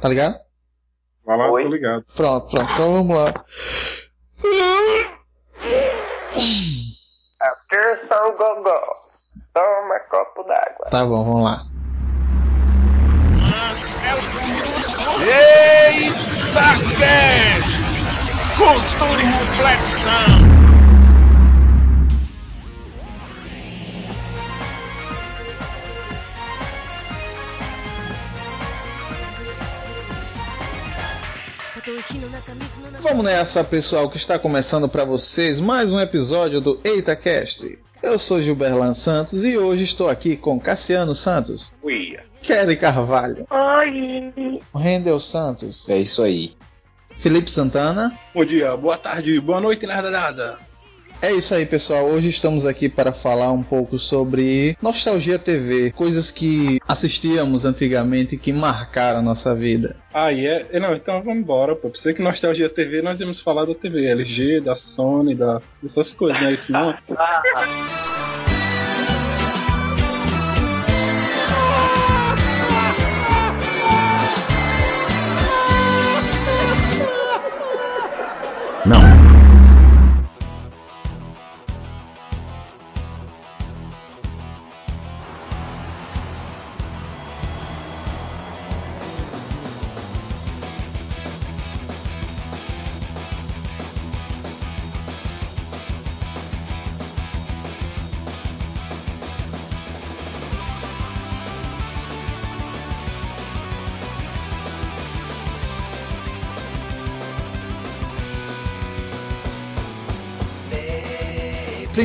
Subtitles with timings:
[0.00, 0.36] Tá ligado?
[1.24, 1.62] Vai lá, Oi?
[1.64, 2.04] tô ligado.
[2.14, 2.72] Pronto, pronto.
[2.72, 3.44] Então vamos lá.
[7.40, 8.80] Atenção, Gogó.
[9.52, 10.86] Toma copo d'água.
[10.90, 11.62] Tá bom, vamos lá.
[15.26, 16.66] Eita,
[16.98, 17.76] Cast!
[18.56, 20.65] Cultura e reflexão!
[33.00, 37.78] Vamos nessa, pessoal, que está começando para vocês mais um episódio do EitaCast.
[38.02, 42.18] Eu sou Gilberlan Santos e hoje estou aqui com Cassiano Santos, Ui.
[42.42, 44.60] Kelly Carvalho, Oi.
[44.74, 46.54] Rendel Santos, É isso aí.
[47.20, 48.12] Felipe Santana.
[48.34, 50.58] Bom dia, boa tarde, boa noite, nada nada.
[51.20, 52.04] É isso aí, pessoal.
[52.04, 58.38] Hoje estamos aqui para falar um pouco sobre Nostalgia TV, coisas que assistíamos antigamente e
[58.38, 59.96] que marcaram a nossa vida.
[60.12, 60.66] Ah, e é?
[60.70, 61.88] é, Não, então vamos embora, pô.
[61.88, 65.60] Pensei que Nostalgia TV nós íamos falar da TV LG, da Sony, da...
[65.82, 66.54] dessas coisas, né?
[66.54, 66.94] Isso não.
[78.84, 79.25] Não.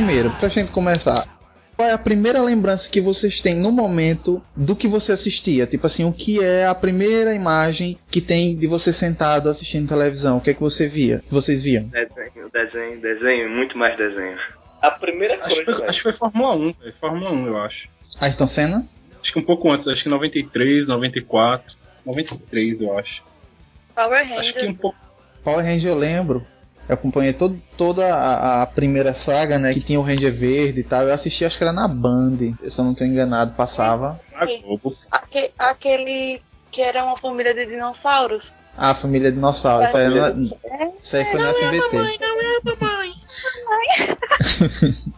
[0.04, 1.28] Primeiro, pra gente começar,
[1.76, 5.64] qual é a primeira lembrança que vocês têm no momento do que você assistia?
[5.64, 10.38] Tipo assim, o que é a primeira imagem que tem de você sentado assistindo televisão?
[10.38, 11.20] O que é que você via?
[11.20, 11.84] Que vocês viam?
[11.84, 14.36] Desenho, desenho, desenho, muito mais desenho.
[14.82, 16.94] A primeira Acho, coisa, foi, acho que foi Fórmula 1, velho.
[17.00, 17.88] Fórmula 1, eu acho.
[18.20, 18.84] Ayrton Senna?
[19.22, 21.76] Acho que um pouco antes, acho que 93, 94.
[22.04, 23.22] 93, eu acho.
[23.94, 24.98] Power Acho que um pouco.
[25.44, 26.44] Power Ranger eu lembro.
[26.88, 29.72] Eu acompanhei todo, toda a, a primeira saga, né?
[29.72, 31.02] Que tinha o Ranger Verde e tal.
[31.02, 32.36] Eu assisti, acho que era na Band.
[32.68, 34.20] Se eu não tô enganado, passava.
[34.34, 34.94] A Globo.
[35.10, 38.52] Aque- aquele que era uma família de dinossauros.
[38.76, 39.84] Ah, a família dinossauro.
[39.86, 41.96] Isso aí, É, isso aí foi no SBT.
[41.96, 43.12] mamãe, não é a mamãe.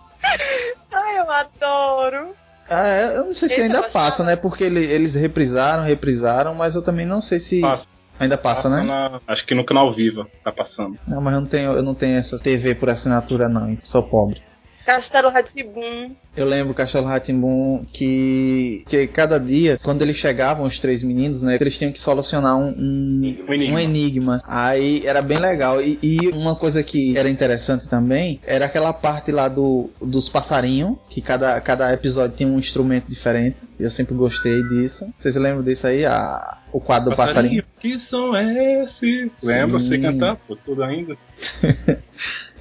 [0.93, 2.35] Ai, eu adoro.
[2.69, 4.37] Ah, é, eu não sei se Esse ainda passa, né?
[4.37, 7.85] Porque ele- eles reprisaram, reprisaram, mas eu também não sei se Passa.
[8.19, 8.83] Ainda passa, né?
[8.83, 10.97] na- acho que no canal Viva tá passando.
[11.07, 14.41] Não, mas eu não tenho, eu não tenho essa TV por assinatura não, sou pobre.
[14.85, 16.15] Castelo Ratibum.
[16.37, 21.57] Eu lembro Cachorro Ratimbum que, que cada dia, quando eles chegavam, os três meninos, né,
[21.61, 23.75] eles tinham que solucionar um, um, Um enigma.
[23.75, 24.43] um enigma.
[24.45, 25.81] Aí era bem legal.
[25.81, 30.97] E, e uma coisa que era interessante também era aquela parte lá do, dos passarinhos,
[31.09, 33.57] que cada, cada episódio tinha um instrumento diferente.
[33.79, 35.09] Eu sempre gostei disso.
[35.19, 36.05] Vocês lembram disso aí?
[36.05, 37.63] A, o quadro do passarinho?
[37.81, 39.31] Que som é esse?
[39.43, 39.79] Lembra?
[39.79, 39.89] Sim.
[39.89, 40.37] Você cantar?
[40.49, 41.17] Pô, tudo ainda.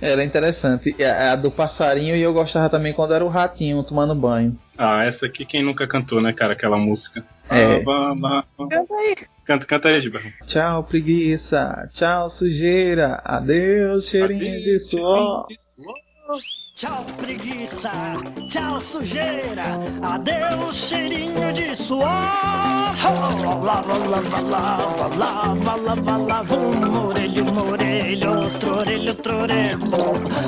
[0.03, 0.93] Era interessante.
[1.01, 4.59] A, a do passarinho e eu gostava também quando era o ratinho tomando banho.
[4.77, 6.51] Ah, essa aqui quem nunca cantou, né, cara?
[6.51, 7.23] Aquela música.
[7.49, 7.77] É.
[7.77, 8.45] Ah, vá, vá.
[8.69, 9.15] Canta aí.
[9.45, 10.27] Canta, canta aí, Gilberto.
[10.45, 11.89] Tchau, preguiça.
[11.93, 13.21] Tchau, sujeira.
[13.23, 15.47] Adeus, cheirinho de suor.
[16.75, 17.91] Tchau, preguiça.
[18.49, 19.77] Tchau, sujeira.
[20.01, 22.03] Adeus, cheirinho de suor.
[23.63, 26.55] Lava, lava, lava, lava, lava, lava.
[26.55, 29.79] Um orelho, um orelho, outro orelho, outro orelho.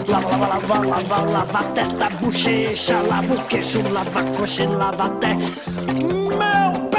[0.07, 4.67] Lava, lava, lava, lava, lava a testa, bochecha, lava o queixo, lava a coxa e
[4.67, 6.89] lava até meu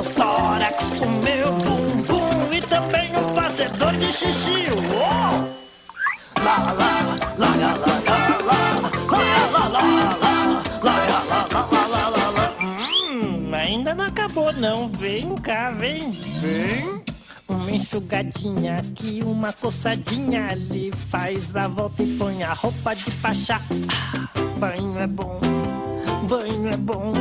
[0.00, 4.66] meu tórax, o meu bumbum e também o um fazedor de xixi.
[4.72, 5.50] Uou!
[6.42, 7.90] Lá, lá, lá, lá, lá.
[13.52, 16.10] Ainda não acabou não, vem cá, vem,
[16.40, 17.02] vem.
[17.46, 20.90] Uma enxugadinha aqui, uma coçadinha ali.
[21.10, 23.60] Faz a volta e põe a roupa de pachá.
[24.58, 25.38] Banho é bom,
[26.26, 27.12] banho é bom,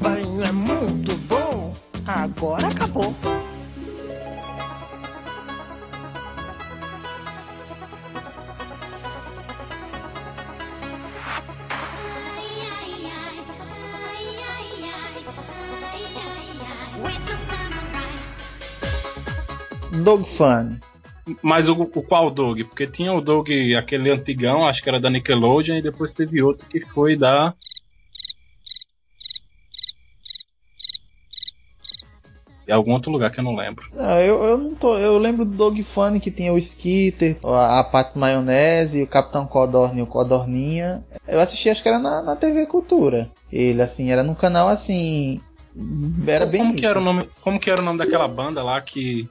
[0.00, 1.11] banho é muito
[2.06, 3.14] Agora acabou.
[20.02, 20.78] Dog Fun.
[21.40, 22.64] Mas o, o qual Dog?
[22.64, 26.66] Porque tinha o Dog, aquele antigão, acho que era da Nickelodeon, e depois teve outro
[26.66, 27.54] que foi da.
[32.74, 33.86] Algum outro lugar que eu não lembro.
[33.94, 34.96] Não, eu, eu não tô.
[34.98, 39.46] Eu lembro do Dog Funny que tinha o Skitter, a, a Pat Maionese, o Capitão
[39.46, 41.04] Codorna e o Codorninha.
[41.26, 43.30] Eu assisti, acho que era na, na TV Cultura.
[43.52, 45.40] Ele, assim, era num canal assim.
[46.26, 46.60] Era bem.
[46.60, 47.28] como que era o nome?
[47.42, 49.28] Como que era o nome daquela banda lá que.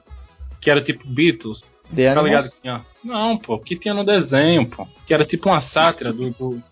[0.60, 1.62] Que era tipo Beatles?
[1.94, 2.48] The Tá ligado?
[2.50, 4.86] que tinha- Não, pô, que tinha no desenho, pô.
[5.06, 6.30] Que era tipo uma sátira do.
[6.30, 6.62] do-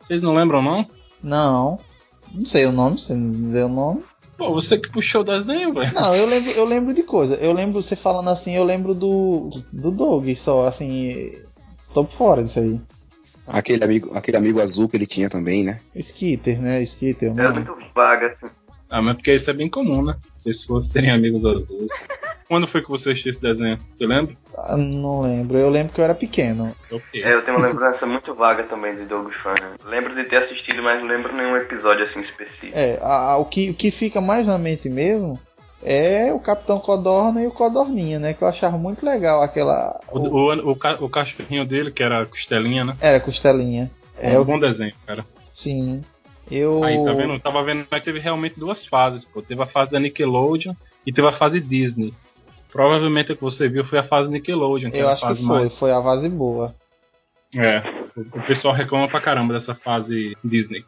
[0.00, 0.86] Vocês não lembram, não?
[1.22, 1.78] Não.
[2.32, 4.02] Não sei o nome, você não dizer o nome.
[4.36, 5.94] Pô, você que puxou o desenho, velho.
[5.94, 7.34] Não, eu lembro, eu lembro de coisa.
[7.34, 9.50] Eu lembro você falando assim, eu lembro do.
[9.72, 11.32] do Dog só, assim.
[11.92, 12.80] Tô por fora disso aí.
[13.46, 15.78] Aquele amigo, aquele amigo azul que ele tinha também, né?
[15.94, 16.82] Skitter, né?
[16.82, 17.30] Skitter.
[17.32, 17.64] o Era nome.
[17.64, 18.52] muito vaga, assim.
[18.94, 20.14] Ah, mas porque isso é bem comum, né?
[20.44, 21.90] Pessoas terem amigos azuis.
[22.46, 23.76] Quando foi que você assistiu esse desenho?
[23.90, 24.36] Você lembra?
[24.56, 25.58] Ah, Não lembro.
[25.58, 26.72] Eu lembro que eu era pequeno.
[26.92, 27.24] Ok.
[27.24, 29.74] É, eu tenho uma lembrança muito vaga também de Doug Funny.
[29.86, 32.72] Lembro de ter assistido, mas não lembro nenhum episódio assim específico.
[32.78, 35.40] É, a- a- o, que, o que fica mais na mente mesmo
[35.82, 38.32] é o Capitão Codorna e o Codorninha, né?
[38.32, 39.98] Que eu achava muito legal aquela.
[40.12, 42.92] O, o, o, o cachorrinho dele, que era a costelinha, né?
[43.00, 43.90] Era costelinha.
[44.18, 45.24] É, É um o bom desenho, cara.
[45.52, 46.00] sim.
[46.50, 46.84] Eu.
[46.84, 47.34] Aí, tá vendo?
[47.34, 49.42] Eu tava vendo que teve realmente duas fases, pô.
[49.42, 50.74] Teve a fase da Nickelodeon
[51.06, 52.12] e teve a fase Disney.
[52.72, 55.56] Provavelmente a que você viu foi a fase Nickelodeon, que Eu acho fase que foi,
[55.56, 55.78] mais.
[55.78, 56.74] foi a fase boa.
[57.54, 57.82] É.
[58.16, 60.84] O, o pessoal reclama pra caramba dessa fase Disney.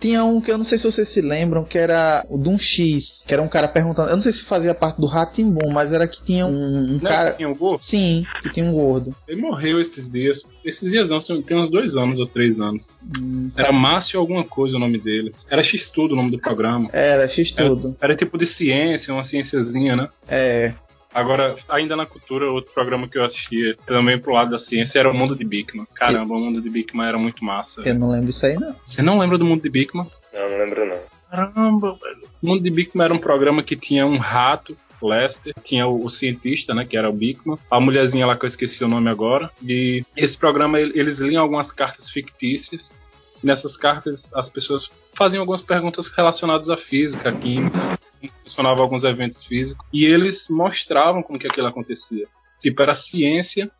[0.00, 3.24] Tinha um que eu não sei se vocês se lembram, que era o Dum X,
[3.26, 4.10] que era um cara perguntando.
[4.10, 7.08] Eu não sei se fazia parte do Ratimbum, mas era que tinha um, um Né?
[7.10, 7.32] cara.
[7.32, 7.78] Tinha o Go?
[7.80, 9.14] Sim, que tinha um gordo.
[9.26, 10.42] Ele morreu esses dias.
[10.64, 12.86] Esses dias não, tem uns dois anos ou três anos.
[13.18, 15.32] Hum, Era Márcio alguma coisa o nome dele.
[15.48, 16.88] Era X-Tudo o nome do programa.
[16.92, 17.96] Era, X tudo.
[18.00, 20.08] Era tipo de ciência, uma ciênciazinha, né?
[20.28, 20.74] É.
[21.14, 25.10] Agora, ainda na cultura, outro programa que eu assistia também pro lado da ciência era
[25.10, 25.86] o Mundo de Bigman.
[25.94, 27.80] Caramba, o Mundo de Bigman era muito massa.
[27.82, 28.74] Eu não lembro disso aí, não.
[28.84, 30.06] Você não lembra do Mundo de Bigman?
[30.32, 30.98] Não, não lembro não.
[31.30, 32.26] Caramba, velho.
[32.42, 36.10] O Mundo de Bigman era um programa que tinha um rato, Lester, tinha o, o
[36.10, 39.50] cientista, né, que era o Bigman, a mulherzinha lá que eu esqueci o nome agora,
[39.62, 42.94] e esse programa ele- eles liam algumas cartas fictícias,
[43.44, 49.04] nessas cartas as pessoas faziam algumas perguntas relacionadas à física, à química, como funcionavam alguns
[49.04, 52.26] eventos físicos, e eles mostravam como que aquilo acontecia.
[52.60, 53.70] Tipo, era ciência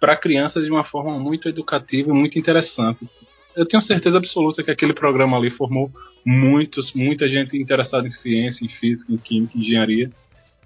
[0.00, 3.08] para crianças de uma forma muito educativa e muito interessante.
[3.56, 5.90] Eu tenho certeza absoluta que aquele programa ali formou
[6.26, 10.10] muitos, muita gente interessada em ciência, em física, em química, em engenharia.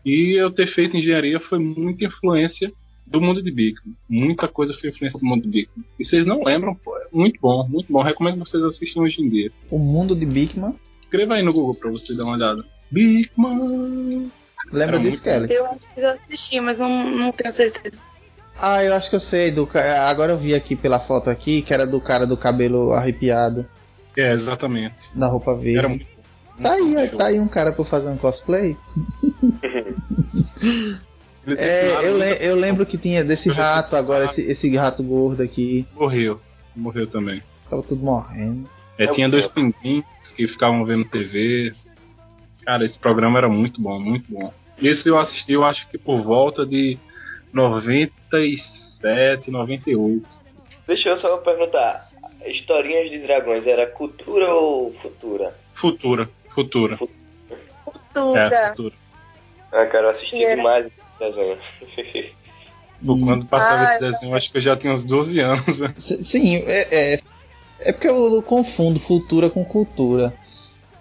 [0.05, 2.73] E eu ter feito engenharia foi muita influência
[3.11, 3.95] do mundo de Bigman.
[4.09, 5.85] Muita coisa foi influência do mundo de Bigman.
[5.99, 8.03] E vocês não lembram, pô, é muito bom, muito bom.
[8.03, 9.51] Recomendo que vocês assistam hoje em dia.
[9.71, 10.75] O mundo de Bigman.
[11.03, 12.63] Escreva aí no Google pra você dar uma olhada.
[12.91, 14.31] Bigman!
[14.71, 15.53] Lembra Era disso, muito Kelly?
[15.55, 17.97] Eu acho que já assisti, mas não, não tenho certeza.
[18.61, 19.51] Ah, eu acho que eu sei.
[19.51, 22.93] Do, ca- agora eu vi aqui pela foto aqui, que era do cara do cabelo
[22.93, 23.65] arrepiado,
[24.17, 24.97] É, exatamente.
[25.15, 25.79] da roupa verde.
[25.79, 26.07] Era muito
[26.61, 28.77] Tá aí, muito tá aí um cara pra fazer um cosplay.
[31.57, 35.87] É, eu, le- eu lembro que tinha desse rato agora, esse, esse rato gordo aqui.
[35.95, 36.41] Morreu.
[36.77, 37.43] Morreu também.
[37.69, 38.69] Tava tudo morrendo.
[38.99, 40.05] É, tinha dois pinguins
[40.37, 41.73] que ficavam vendo TV.
[42.65, 44.53] Cara, esse programa era muito bom, muito bom.
[44.81, 46.99] Esse eu assisti, eu acho que por volta de
[47.53, 50.27] 97, 98.
[50.87, 52.09] Deixa eu só perguntar.
[52.47, 55.53] Historinhas de dragões, era cultura ou futura?
[55.75, 56.95] Futura, futura.
[56.95, 56.99] É,
[58.15, 58.69] Cultura.
[58.71, 58.95] futura.
[59.73, 60.57] Ah, cara, eu assisti Era.
[60.57, 61.59] demais esse desenho.
[63.07, 65.79] Pô, Quando passava Ah, esse desenho, eu acho que eu já tinha uns 12 anos.
[65.79, 65.95] né?
[65.99, 67.21] Sim, é, é,
[67.81, 70.33] é porque eu confundo cultura com cultura.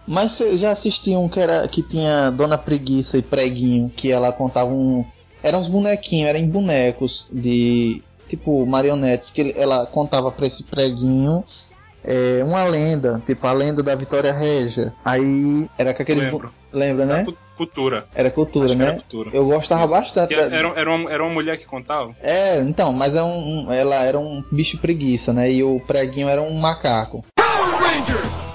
[0.06, 4.32] Mas você já assistiu um que, era, que tinha Dona Preguiça e Preguinho, que ela
[4.32, 5.04] contava um.
[5.44, 8.02] Eram uns bonequinhos, eram em bonecos de.
[8.30, 11.46] Tipo marionetes, que ela contava pra esse preguinho
[12.04, 14.94] é, uma lenda, tipo a lenda da Vitória Régia.
[15.04, 16.26] Aí era com aqueles.
[16.26, 16.50] Lembro.
[16.50, 17.24] bu- Lembra, né?
[17.24, 18.06] Fu- Cultura.
[18.16, 18.98] Era cultura, Acho que era né?
[19.00, 19.30] cultura.
[19.34, 20.30] Eu gostava bastante.
[20.30, 22.16] Que da- Era, era, uma, era uma mulher que contava?
[22.22, 25.52] É, então, mas é um, ela era um bicho preguiça, né?
[25.52, 27.24] E o preguinho era um macaco.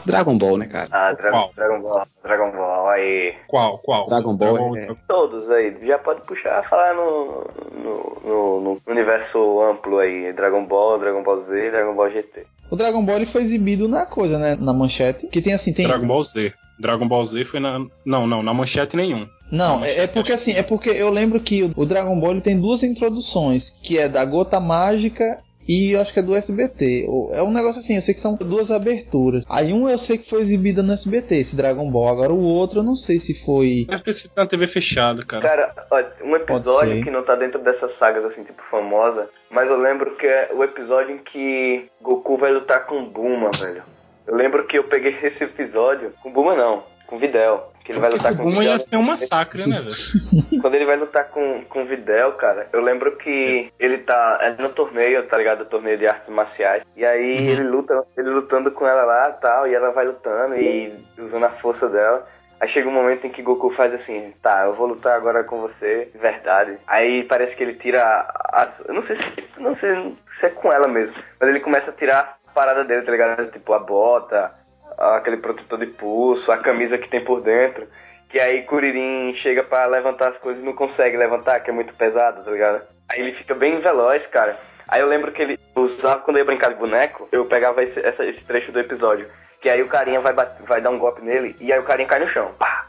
[0.05, 0.89] Dragon Ball, né, cara?
[0.91, 1.51] Ah, Dra Qual?
[1.55, 3.35] Dragon Ball, Dragon Ball, aí.
[3.47, 3.79] Qual?
[3.79, 4.07] Qual?
[4.07, 7.45] Dragon Ball é- Todos aí, já pode puxar, falar no,
[7.77, 10.33] no, no, no universo amplo aí.
[10.33, 12.45] Dragon Ball, Dragon Ball Z, Dragon Ball GT.
[12.71, 14.57] O Dragon Ball ele foi exibido na coisa, né?
[14.59, 15.29] Na manchete.
[15.29, 15.87] Que tem assim, tem.
[15.87, 16.53] Dragon Ball Z.
[16.83, 17.79] Dragon Ball Z foi na.
[18.05, 19.27] Não, não, na manchete nenhum.
[19.51, 20.13] Não, é, é manchete.
[20.15, 23.99] porque assim, é porque eu lembro que o, Dragon Ball ele tem duas introduções, que
[23.99, 27.05] é da gota mágica e eu acho que é do SBT.
[27.09, 29.45] Ou- É um negócio assim, eu sei que são duas aberturas.
[29.49, 32.09] Aí um eu sei que foi exibida no SBT, esse Dragon Ball.
[32.09, 33.87] Agora o outro eu não sei se foi.
[33.89, 35.43] Deve ter sido na TV fechada, cara.
[35.49, 39.77] Cara, olha, um episódio que não tá dentro dessas sagas, assim, tipo, famosa, mas eu
[39.81, 43.83] lembro que é o episódio em que Goku vai lutar com Buma, velho.
[44.27, 47.71] Eu lembro que eu peguei esse episódio, com Buma não, com Videl.
[47.85, 49.95] Que ele vai lutar o com Buma ia ser um massacre, né, velho?
[50.63, 54.69] Quando ele vai lutar com, com Videl, cara, eu lembro que ele tá é no
[54.69, 55.65] torneio, tá ligado?
[55.65, 56.85] Torneio de artes marciais.
[56.97, 57.49] E aí Uhum.
[57.51, 61.45] ele luta, ele lutando com ela lá e tal, e ela vai lutando e usando
[61.45, 62.25] a força dela.
[62.61, 65.61] Aí chega um momento em que Goku faz assim, tá, eu vou lutar agora com
[65.63, 66.79] você, de verdade.
[66.87, 70.51] Aí parece que ele tira a, a- eu não sei se não sei se é
[70.51, 73.51] com ela mesmo, mas ele começa a tirar parada dele, tá ligado?
[73.51, 74.53] Tipo a bota,
[74.99, 77.87] aquele protetor de pulso, a camisa que tem por dentro.
[78.29, 81.93] Que aí Kuririn chega pra levantar as coisas e não consegue levantar, que é muito
[81.95, 82.83] pesado, tá ligado?
[83.11, 84.57] Aí ele fica bem veloz, cara.
[84.89, 87.99] Aí eu lembro que ele usava, quando eu ia brincar de boneco, eu pegava esse,
[88.01, 89.29] essa- esse trecho do episódio.
[89.61, 90.33] Que aí o carinha vai,
[90.67, 92.53] vai dar um golpe nele e aí o carinha cai no chão.
[92.59, 92.87] Pá!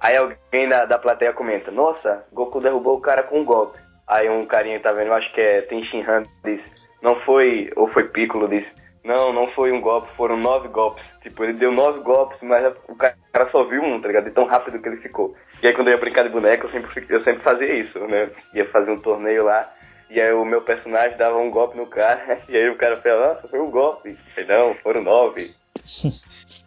[0.00, 3.78] Aí alguém da, da plateia comenta, nossa, Goku derrubou o cara com um golpe.
[4.08, 6.64] Aí um carinha, tá vendo, eu acho que é Tenshin Han, disse,
[7.02, 8.68] não foi, ou foi Piccolo, disse,
[9.06, 11.04] não, não foi um golpe, foram nove golpes.
[11.22, 13.16] Tipo, ele deu nove golpes, mas o cara
[13.50, 14.24] só viu um, tá ligado?
[14.24, 15.34] De tão rápido que ele ficou.
[15.62, 18.30] E aí quando eu ia brincar de boneco, eu sempre, eu sempre fazia isso, né?
[18.54, 19.72] Ia fazer um torneio lá,
[20.10, 23.34] e aí o meu personagem dava um golpe no cara, e aí o cara falava,
[23.34, 24.16] nossa, foi um golpe.
[24.34, 25.54] Falei, não, foram nove.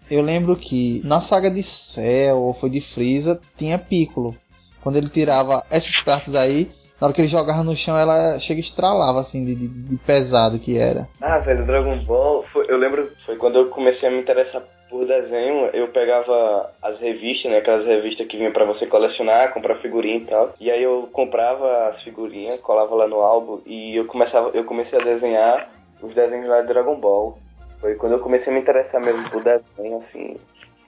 [0.10, 4.36] Eu lembro que na saga de Cell ou foi de Freeza tinha Piccolo.
[4.82, 8.60] Quando ele tirava essas cartas aí, na hora que ele jogava no chão, ela chega
[8.60, 11.08] e estralava assim de, de- de pesado que era.
[11.22, 15.06] Ah, velho, Dragon Ball, foi- eu lembro, foi quando eu comecei a me interessar por
[15.06, 20.18] desenho, eu pegava as revistas, né, aquelas revistas que vinham pra você colecionar, comprar figurinha
[20.18, 20.54] e tal.
[20.60, 25.00] E aí eu comprava as figurinhas, colava lá no álbum e eu começava, eu comecei
[25.00, 25.70] a desenhar
[26.02, 27.38] os desenhos lá de Dragon Ball.
[27.80, 30.36] Foi quando eu comecei a me interessar mesmo por desenho, assim,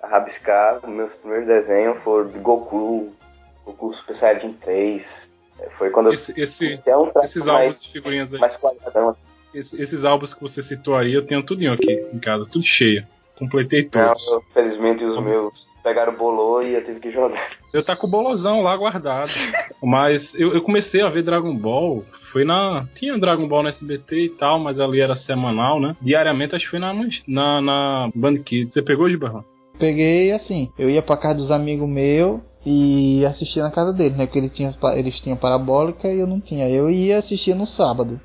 [0.02, 0.80] a rabiscar.
[0.88, 3.12] Meus primeiros desenhos foram de Goku,
[3.66, 5.04] Goku Super Saiyajin 3.
[5.78, 8.56] Foi quando eu Esse, esse- é um traço esses mais, álbuns de figurinhas aí, mais
[8.58, 9.16] quadradão,
[9.54, 13.04] esse- esses álbuns que você citou aí, eu tenho tudinho aqui em casa, tudo cheio.
[13.38, 14.28] Completei Não, todos.
[14.28, 15.52] eu, felizmente os meus
[15.84, 17.50] pegaram o bolô e eu tive que jogar.
[17.74, 19.32] Eu tá com o bolozão lá guardado.
[19.82, 22.06] Mas eu, eu comecei a ver Dragon Ball.
[22.32, 22.86] Foi na.
[22.94, 25.96] Tinha Dragon Ball no SBT e tal, mas ali era semanal, né?
[26.00, 26.94] Diariamente acho que foi na,
[27.28, 28.74] na, na Band Kids.
[28.76, 29.44] Você pegou, Gibarrão?
[29.80, 34.26] Peguei assim, eu ia pra casa dos amigos meus e assistia na casa deles, né?
[34.26, 36.70] Porque eles tinham, eles tinham parabólica e eu não tinha.
[36.70, 38.20] Eu ia assistir no sábado.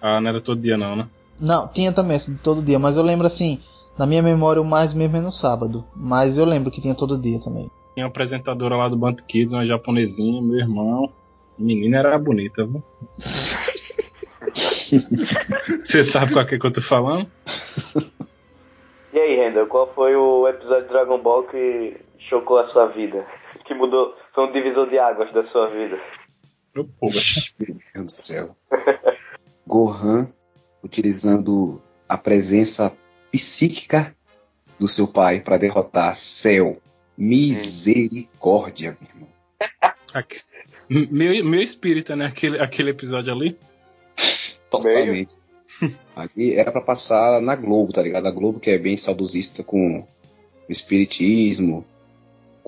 [0.00, 1.08] Ah, não era todo dia não, né?
[1.40, 3.60] Não, tinha também assim, todo dia, mas eu lembro assim,
[3.98, 5.84] na minha memória o mais mesmo é no sábado.
[5.94, 7.70] Mas eu lembro que tinha todo dia também.
[7.94, 11.12] Tinha uma apresentadora lá do Band Kids, uma japonesinha, meu irmão.
[11.58, 12.82] A menina era bonita, viu?
[14.88, 17.28] Você sabe qual que é que eu tô falando?
[19.12, 21.96] E aí, Rendel, qual foi o episódio de Dragon Ball que
[22.28, 23.26] chocou a sua vida?
[23.68, 26.00] Que mudou, foi um divisor de águas da sua vida?
[26.74, 27.20] Meu porra.
[27.58, 28.56] Meu Deus do céu.
[29.68, 30.26] Gohan
[30.82, 32.96] utilizando a presença
[33.30, 34.16] psíquica
[34.80, 36.80] do seu pai para derrotar Cell.
[37.14, 39.28] Misericórdia, meu irmão.
[41.10, 42.26] Meu, meu espírita, né?
[42.26, 43.58] Aquele, aquele episódio ali.
[44.70, 45.36] Totalmente.
[46.16, 48.26] Ali era pra passar na Globo, tá ligado?
[48.26, 51.84] A Globo que é bem saudosista com o espiritismo,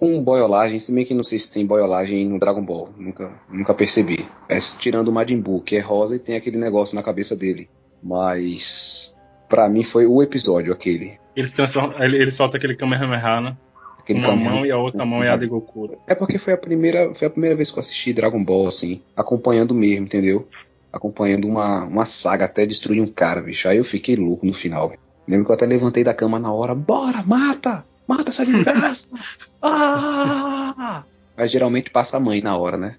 [0.00, 3.74] com boiolagem, se bem que não sei se tem boiolagem no Dragon Ball, nunca, nunca
[3.74, 4.26] percebi.
[4.48, 7.68] É, tirando o Majin Buu, que é rosa e tem aquele negócio na cabeça dele.
[8.02, 9.14] Mas
[9.46, 11.18] pra mim foi o episódio aquele.
[11.36, 13.56] Ele, transforma, ele, ele solta aquele Kamehameha, né?
[13.98, 15.98] aquele Uma mão e a outra mão é a de Goku.
[16.06, 19.02] É porque foi a primeira, foi a primeira vez que eu assisti Dragon Ball, assim,
[19.14, 20.48] acompanhando mesmo, entendeu?
[20.90, 23.68] Acompanhando uma, uma saga até destruir um cara, bicho.
[23.68, 24.94] Aí eu fiquei louco no final.
[25.28, 26.74] Lembro que eu até levantei da cama na hora.
[26.74, 27.84] Bora, mata!
[28.10, 29.14] Mata essa desgraça!
[29.62, 31.04] ah!
[31.36, 32.96] Mas geralmente passa a mãe na hora, né?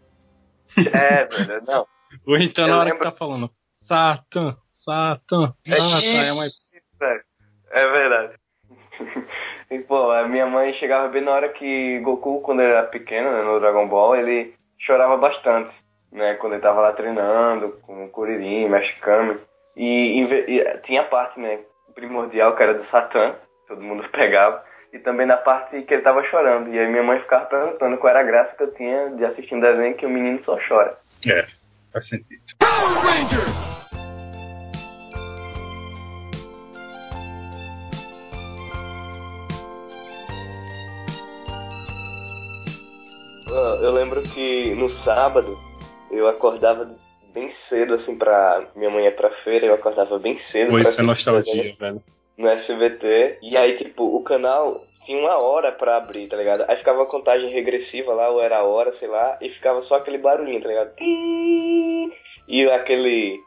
[0.78, 1.86] É, velho, não.
[2.26, 3.50] Ou então na hora lembro- que tá falando,
[3.84, 6.46] Satan, Satan, Satan, é uma
[7.72, 8.34] É verdade.
[9.72, 13.32] E, pô, a minha mãe chegava bem na hora que Goku, quando ele era pequeno,
[13.32, 15.74] né, no Dragon Ball, ele chorava bastante,
[16.12, 16.34] né?
[16.36, 19.40] Quando ele tava lá treinando com o Kuririn, Mexicano.
[19.78, 21.62] E, ve- e tinha a parte, né,
[21.96, 24.62] primordial, que era do Satã, todo mundo pegava.
[24.94, 26.70] E também na parte que ele tava chorando.
[26.74, 29.56] E aí minha mãe ficava perguntando qual era a graça que eu tinha de assistir
[29.56, 30.98] um desenho que o menino só chora.
[31.26, 31.46] É,
[31.94, 32.42] faz sentido.
[43.48, 45.58] Ah, Eu lembro que no sábado
[46.10, 46.90] eu acordava
[47.34, 48.64] bem cedo, assim, pra.
[48.76, 50.72] Minha mãe ia pra feira, eu acordava bem cedo.
[50.72, 52.04] Pô, isso é nostalgia, velho.
[52.42, 53.40] No SBT.
[53.42, 56.66] E aí, tipo, o canal tinha uma hora pra abrir, tá ligado?
[56.68, 59.96] Aí ficava a contagem regressiva lá, ou era a hora, sei lá, e ficava só
[59.96, 60.92] aquele barulhinho, tá ligado?
[62.48, 63.40] E aquele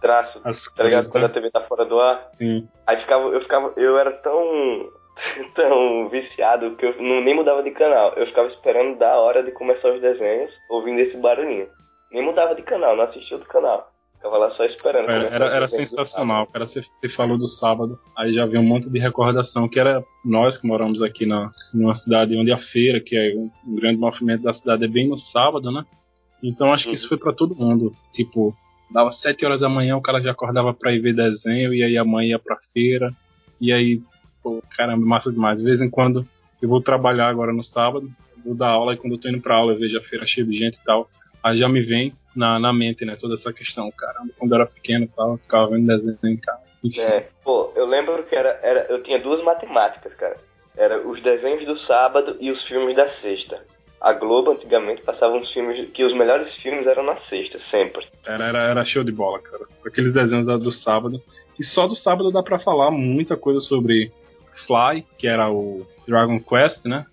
[0.00, 1.08] traço, As tá ligado?
[1.08, 1.34] Quando a né?
[1.34, 2.28] TV tá fora do ar.
[2.34, 2.68] Sim.
[2.86, 4.90] Aí ficava, eu ficava, eu era tão,
[5.54, 8.12] tão viciado que eu não, nem mudava de canal.
[8.16, 11.68] Eu ficava esperando da hora de começar os desenhos, ouvindo esse barulhinho.
[12.10, 13.91] Nem mudava de canal, não assistia outro canal.
[14.22, 15.10] Ficava lá só esperando.
[15.10, 16.64] Era, começar era, era do sensacional, cara.
[16.64, 20.56] Você, você falou do sábado, aí já veio um monte de recordação, que era nós
[20.56, 24.44] que moramos aqui na, numa cidade onde a feira, que é um, um grande movimento
[24.44, 25.84] da cidade, é bem no sábado, né?
[26.40, 27.92] Então acho que isso foi pra todo mundo.
[28.12, 28.54] Tipo,
[28.92, 31.98] dava sete horas da manhã, o cara já acordava pra ir ver desenho, e aí
[31.98, 33.12] a mãe ia pra feira,
[33.60, 34.00] e aí,
[34.40, 35.58] pô, caramba, massa demais.
[35.58, 36.24] De vez em quando
[36.60, 38.08] eu vou trabalhar agora no sábado,
[38.44, 40.46] vou dar aula, e quando eu tô indo pra aula eu vejo a feira cheia
[40.46, 41.10] de gente e tal.
[41.42, 43.90] Aí já me vem na, na mente, né, toda essa questão.
[43.90, 46.62] Caramba, quando eu era pequeno e eu ficava vendo desenho em casa.
[46.98, 50.36] É, pô, eu lembro que era, era, eu tinha duas matemáticas, cara.
[50.76, 53.60] Era os desenhos do sábado e os filmes da sexta.
[54.00, 58.04] A Globo antigamente passava uns filmes que os melhores filmes eram na sexta, sempre.
[58.26, 59.64] Era, era, era show de bola, cara.
[59.86, 61.22] Aqueles desenhos da- do sábado.
[61.60, 64.10] E só do sábado dá pra falar muita coisa sobre
[64.66, 67.06] Fly, que era o Dragon Quest, né?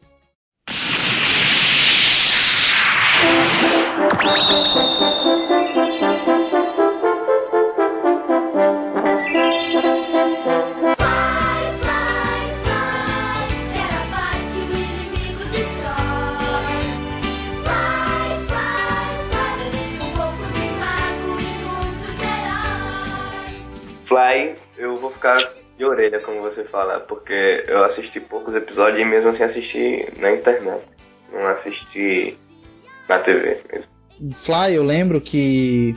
[27.09, 30.83] Porque eu assisti poucos episódios e mesmo assim assisti na internet.
[31.31, 32.37] Não assisti
[33.07, 33.98] na TV mesmo.
[34.33, 35.95] Fly, eu lembro que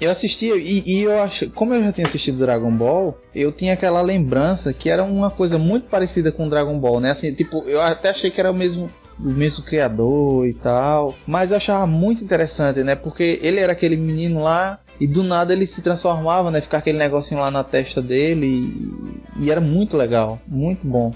[0.00, 3.74] eu assistia e, e eu acho, como eu já tinha assistido Dragon Ball, eu tinha
[3.74, 7.10] aquela lembrança que era uma coisa muito parecida com Dragon Ball, né?
[7.10, 11.50] Assim, tipo, eu até achei que era o mesmo o mesmo criador e tal, mas
[11.50, 12.94] eu achava muito interessante, né?
[12.94, 16.60] Porque ele era aquele menino lá e do nada ele se transformava, né?
[16.60, 18.46] Ficar aquele negocinho lá na testa dele
[19.36, 21.12] e, e era muito legal, muito bom.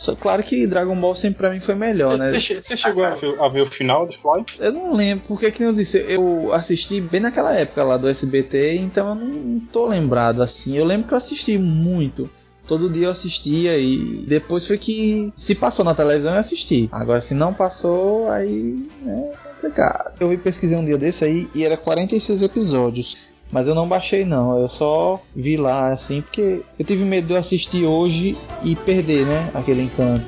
[0.00, 2.32] Só claro que Dragon Ball sempre pra mim foi melhor, né?
[2.32, 4.46] Você, você chegou a ver, a ver o final de Fly?
[4.58, 8.76] Eu não lembro, porque que eu disse, eu assisti bem naquela época lá do SBT,
[8.76, 10.74] então eu não, não tô lembrado assim.
[10.74, 12.30] Eu lembro que eu assisti muito.
[12.66, 16.88] Todo dia eu assistia e depois foi que se passou na televisão eu assisti.
[16.90, 20.14] Agora se não passou, aí é complicado.
[20.18, 23.29] Eu pesquisei um dia desse aí e era 46 episódios.
[23.52, 27.32] Mas eu não baixei não, eu só vi lá assim, porque eu tive medo de
[27.32, 30.24] eu assistir hoje e perder, né, aquele encanto.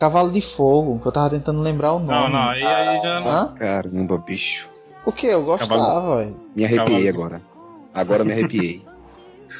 [0.00, 2.08] Cavalo de Fogo, que eu tava tentando lembrar o nome.
[2.10, 3.30] Não, não, aí, aí já não.
[3.30, 3.54] Hã?
[3.54, 4.68] Caramba, bicho.
[5.06, 5.28] O que?
[5.28, 6.36] Eu gostava, velho.
[6.56, 7.08] Me arrepiei Cavalo.
[7.08, 7.42] agora.
[7.94, 8.84] Agora me arrepiei.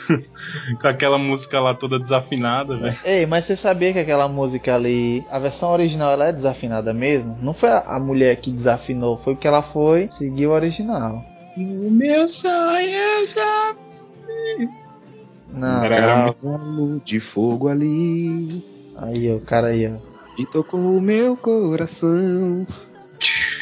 [0.81, 2.99] Com aquela música lá toda desafinada, velho.
[3.05, 7.37] Ei, mas você sabia que aquela música ali, a versão original ela é desafinada mesmo?
[7.41, 11.23] Não foi a, mulher que desafinou, foi porque ela foi seguir o original.
[11.57, 13.75] O meu sonho já.
[15.53, 18.63] Não, Era- muito- de fogo ali.
[18.97, 19.97] aí ó, o cara aí ó.
[20.39, 22.67] E tocou o meu coração.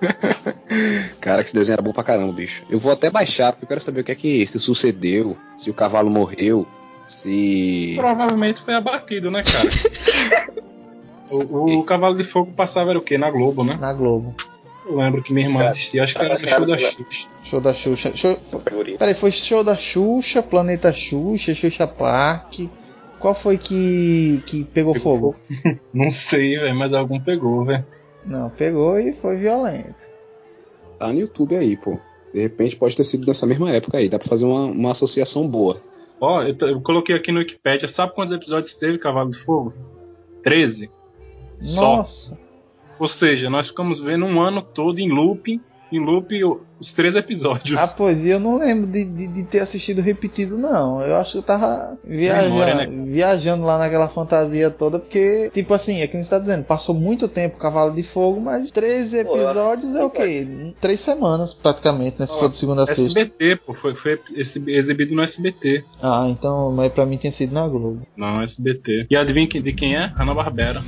[1.20, 2.64] Cara, que esse desenho era bom pra caramba, bicho.
[2.70, 5.70] Eu vou até baixar, porque eu quero saber o que é que se sucedeu, se
[5.70, 7.94] o cavalo morreu, se.
[7.96, 9.68] Provavelmente foi abatido, né, cara?
[11.30, 13.18] o, o Cavalo de Fogo passava era o quê?
[13.18, 13.76] Na Globo, né?
[13.80, 14.34] Na Globo.
[14.86, 17.28] Eu lembro que minha irmã assistia, acho que era no show da Xuxa.
[17.44, 18.16] Show da Xuxa.
[18.16, 18.38] Show...
[18.98, 22.60] Peraí, foi show da Xuxa, Planeta Xuxa, Xuxa Park.
[23.18, 25.36] Qual foi que, que pegou fogo?
[25.92, 27.84] Não sei, velho, mas algum pegou, velho.
[28.28, 29.96] Não, pegou e foi violento.
[30.98, 31.98] Tá no YouTube aí, pô.
[32.32, 34.08] De repente pode ter sido nessa mesma época aí.
[34.08, 35.80] Dá pra fazer uma, uma associação boa.
[36.20, 39.72] Ó, eu, t- eu coloquei aqui no Wikipedia, sabe quantos episódios teve Cavalo de Fogo?
[40.42, 40.90] 13.
[41.60, 41.80] Só.
[41.80, 42.38] Nossa.
[42.98, 45.60] Ou seja, nós ficamos vendo um ano todo em looping,
[45.92, 46.28] em loop
[46.80, 47.76] os três episódios.
[47.78, 51.02] Ah, pois e eu não lembro de, de, de ter assistido repetido, não.
[51.02, 53.04] Eu acho que eu tava viajando, Memória, né?
[53.06, 57.26] viajando lá naquela fantasia toda, porque, tipo assim, é que você tá dizendo, passou muito
[57.28, 60.46] tempo Cavalo de Fogo, mas 13 Pô, eu episódios é o quê?
[60.80, 62.26] Três semanas, praticamente, né?
[62.26, 63.02] Se Ó, for de segunda a sexta.
[63.20, 65.82] SBT, pô, foi, foi exibi- exibido no SBT.
[66.00, 68.02] Ah, então, mas pra mim tinha sido na Globo.
[68.16, 69.06] Não, SBT.
[69.10, 70.12] E adivinha de quem é?
[70.16, 70.80] Ana Barbera.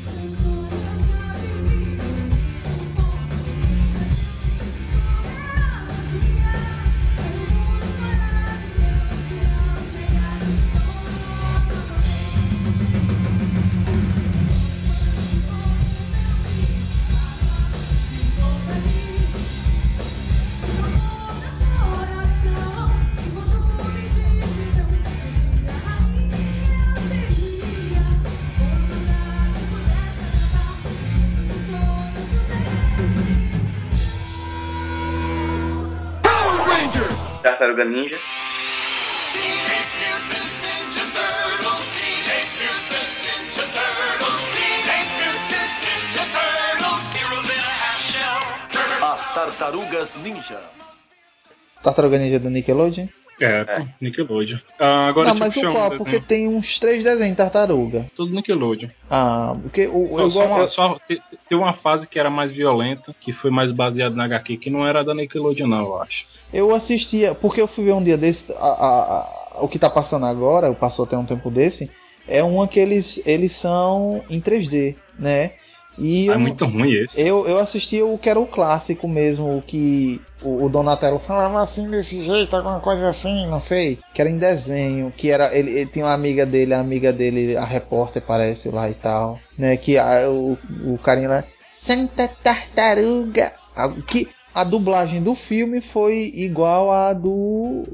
[52.01, 53.07] Tartaruga Ninja do Nickelodeon?
[53.43, 53.65] É,
[54.01, 54.59] Nickelodeon.
[54.79, 55.91] Ah, agora não, mas eu o um qual?
[55.93, 58.07] Porque tem uns três desenhos de tartaruga.
[58.15, 58.89] Tudo Nickelodeon.
[59.11, 62.29] Ah, porque o, Só- eu, só uma- eu- só- te- tem uma fase que era
[62.31, 66.03] mais violenta, que foi mais baseada na HQ, que não era da Nickelodeon, não, eu
[66.03, 66.27] acho.
[66.53, 69.89] eu assistia, porque eu fui ver um dia desse, a- a- a- o que tá
[69.89, 71.91] passando agora, passou até um tempo desse,
[72.29, 75.53] é uma que eles, eles são em 3D, né?
[76.01, 77.21] E É eu, muito ruim esse.
[77.21, 81.61] eu, eu assisti o que era o clássico mesmo, o que o, o Donatello falava
[81.63, 83.99] assim desse jeito, alguma coisa assim, não sei.
[84.15, 85.55] Que era em desenho, que era.
[85.55, 89.39] Ele, ele tinha uma amiga dele, a amiga dele, a repórter parece lá e tal.
[89.59, 89.77] Né?
[89.77, 91.45] Que a, o, o carinha lá.
[91.71, 92.29] Santa
[92.75, 93.53] Tartaruga!
[93.77, 97.85] A, que a dublagem do filme foi igual a do.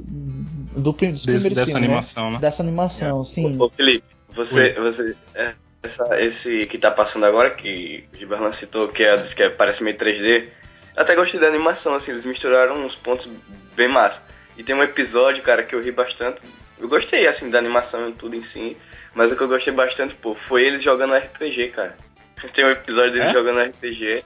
[0.77, 1.95] Do, prim- dos Desse- primeiros dessa filmes, né?
[1.95, 2.39] animação, né?
[2.41, 3.57] Dessa animação, sim.
[3.61, 5.55] Ô Felipe, você, você é,
[5.87, 9.83] essa- esse que tá passando agora, que o Giberlan citou, que, é, que é- parece
[9.83, 10.49] meio 3D,
[10.97, 13.27] eu até gostei da animação, assim, eles misturaram uns pontos
[13.75, 14.21] bem massa.
[14.57, 16.41] E tem um episódio, cara, que eu ri bastante.
[16.81, 18.77] Eu gostei, assim, da animação e tudo em si,
[19.15, 21.95] mas o que eu gostei bastante, pô, foi eles jogando RPG, cara.
[22.55, 23.33] Tem um episódio deles É?
[23.33, 24.23] jogando RPG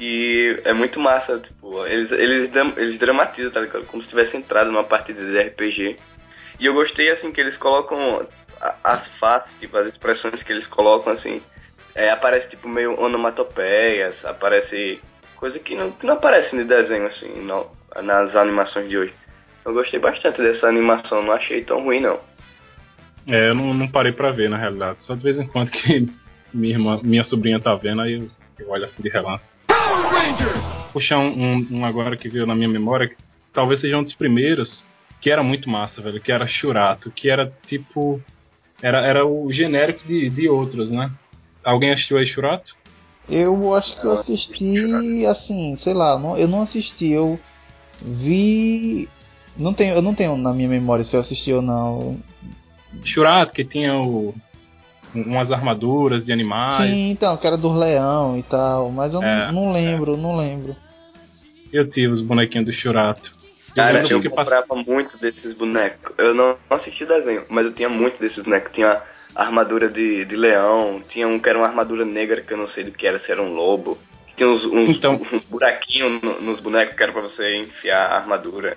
[0.00, 3.86] e é muito massa, tipo, eles, eles, eles dramatizam, tá ligado?
[3.86, 5.96] Como se tivesse entrado numa partida de RPG.
[6.60, 8.26] E eu gostei, assim, que eles colocam
[8.84, 11.40] as faces, tipo, as expressões que eles colocam, assim,
[11.94, 15.00] é, aparece, tipo, meio onomatopeias, aparece
[15.36, 17.70] coisa que não, que não aparece no desenho, assim, não,
[18.02, 19.14] nas animações de hoje.
[19.64, 22.18] Eu gostei bastante dessa animação, não achei tão ruim, não.
[23.26, 25.02] É, eu não, não parei pra ver, na realidade.
[25.02, 26.08] Só de vez em quando que
[26.52, 29.54] minha, irmã, minha sobrinha tá vendo, aí eu, eu olho assim de relance.
[30.92, 33.16] Puxar um, um, um agora que veio na minha memória, que
[33.52, 34.82] talvez seja um dos primeiros,
[35.20, 38.20] que era muito massa, velho, que era Churato, que era tipo.
[38.82, 41.10] Era, era o genérico de, de outros, né?
[41.64, 42.74] Alguém assistiu aí Churato?
[43.28, 47.38] Eu acho que eu assisti, assim, sei lá, não- eu não assisti, eu
[48.02, 49.08] vi.
[49.56, 52.18] Não tenho, eu não tenho na minha memória se eu assisti ou não.
[53.04, 54.34] Churato, que tinha o,
[55.14, 56.98] um- umas armaduras de animais.
[56.98, 60.36] Sim, então, que era do leão e tal, mas eu não- É, não, lembro, não
[60.36, 60.74] lembro.
[61.72, 63.32] Eu tive os bonequinhos do Churato.
[63.74, 64.62] Eu Cara, eu passava.
[64.66, 66.12] comprava muito desses bonecos.
[66.18, 68.72] Eu não não assisti desenho, mas eu tinha muito desses bonecos.
[68.72, 69.00] Tinha
[69.34, 72.68] a armadura de, de leão, tinha um que era uma armadura negra que eu não
[72.68, 73.96] sei do que era, se era um lobo.
[74.36, 75.14] Tinha uns, uns, Então.
[75.32, 78.76] uns buraquinhos no- nos bonecos que era pra você enfiar a armadura.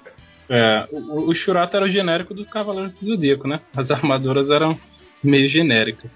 [0.49, 3.59] É, o, o Churato era o genérico do Cavaleiro do Zodíaco, né?
[3.75, 4.77] As armaduras eram
[5.23, 6.13] meio genéricas.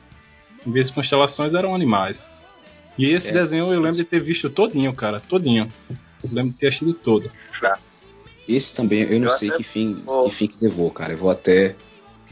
[0.66, 2.18] Em vez de constelações, eram animais.
[2.98, 5.20] E esse É, desenho eu lembro de ter visto todinho, cara.
[5.20, 5.68] Todinho.
[6.24, 7.32] Eu lembro de ter assistido todo.
[8.50, 11.14] Esse também, eu não Eu sei até que fim, vou- que fim que levou, cara.
[11.14, 11.76] Eu vou até,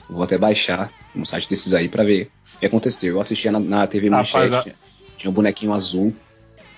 [0.09, 3.13] vou até baixar um site desses aí pra ver o que aconteceu.
[3.15, 4.75] Eu assistia na, na TV Rapaz, Manchete, tinha,
[5.17, 6.11] tinha um bonequinho azul,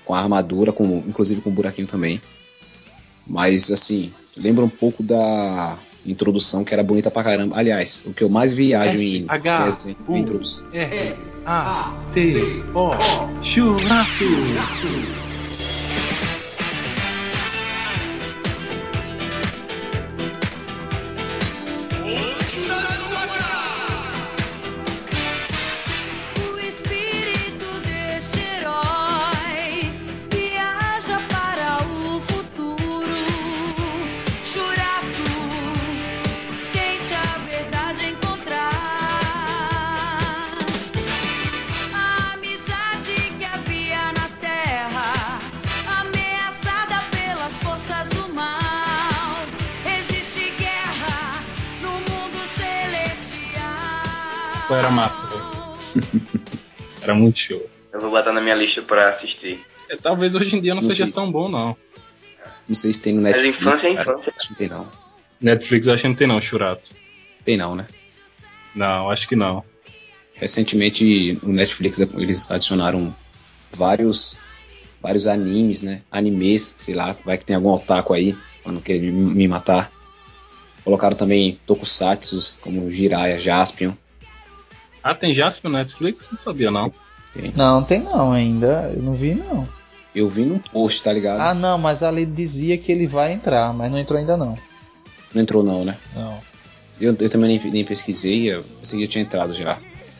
[0.03, 2.21] com a armadura, com, inclusive com um buraquinho também.
[3.25, 7.57] Mas, assim, lembra um pouco da introdução, que era bonita pra caramba.
[7.57, 10.17] Aliás, o que eu mais viajo em H, desenho U.
[10.17, 10.67] introdução.
[10.73, 15.28] R, A, T, O, Churato!
[54.69, 56.19] Pô, era massa, velho.
[57.01, 57.69] Era muito show.
[57.93, 59.61] Eu vou botar na minha lista pra assistir.
[59.89, 61.75] É, talvez hoje em dia não, Não seja se- tão bom, não.
[62.67, 63.57] Não sei se tem no Mas Netflix.
[63.61, 64.33] infância é infância.
[64.35, 64.87] Acho que não tem não.
[65.41, 66.89] Netflix eu acho que não tem não, Churato.
[67.43, 67.87] Tem não, né?
[68.75, 69.63] Não, acho que não.
[70.35, 73.15] Recentemente no Netflix eles adicionaram
[73.75, 74.37] vários
[75.01, 76.01] vários animes, né?
[76.11, 79.89] Animes, sei lá, vai que tem algum otaku aí, pra não querer me, me matar.
[80.83, 83.93] Colocaram também tokusatsu, como Jiraiya, Jaspion.
[85.03, 86.27] Ah, tem Jasper no Netflix?
[86.31, 86.91] Não sabia, não.
[87.33, 87.53] Tem.
[87.55, 89.67] Não, tem não ainda, eu não vi não.
[90.13, 91.39] Eu vi num post, tá ligado?
[91.39, 94.55] Ah, não, mas ali dizia que ele vai entrar, mas não entrou ainda não.
[95.33, 95.95] Não entrou não, né?
[96.15, 96.39] Não.
[96.99, 99.77] Eu, eu também nem, nem pesquisei, eu pensei que tinha entrado já.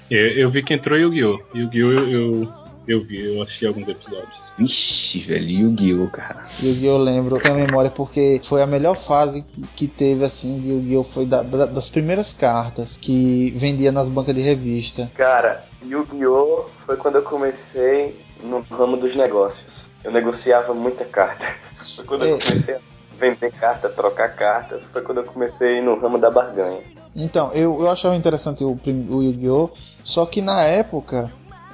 [0.09, 1.39] Eu, eu vi que entrou Yu-Gi-Oh!
[1.53, 1.91] Yu-Gi-Oh!
[1.91, 2.53] Eu, eu,
[2.89, 4.51] Eu vi, eu assisti alguns episódios.
[4.57, 6.41] Vixe, velho, Yu-Gi-Oh, cara.
[6.59, 6.93] Yu-Gi-Oh!
[6.93, 11.03] eu lembro, tenho memória porque foi a melhor fase que, teve assim de Yu-Gi-Oh!
[11.13, 15.07] foi da- da- das primeiras cartas que vendia nas bancas de revista.
[15.13, 16.65] Cara, Yu-Gi-Oh!
[16.87, 19.69] foi quando eu comecei no ramo dos negócios.
[20.03, 21.45] Eu negociava muita carta.
[21.95, 22.39] Foi quando eu É.
[22.39, 22.79] comecei a
[23.19, 24.81] vender carta, trocar cartas.
[24.91, 26.81] Foi quando eu comecei no ramo da barganha.
[27.15, 28.71] Então, eu, eu achava interessante o,
[29.09, 29.69] o Yu-Gi-Oh!
[30.03, 31.29] Só que na época,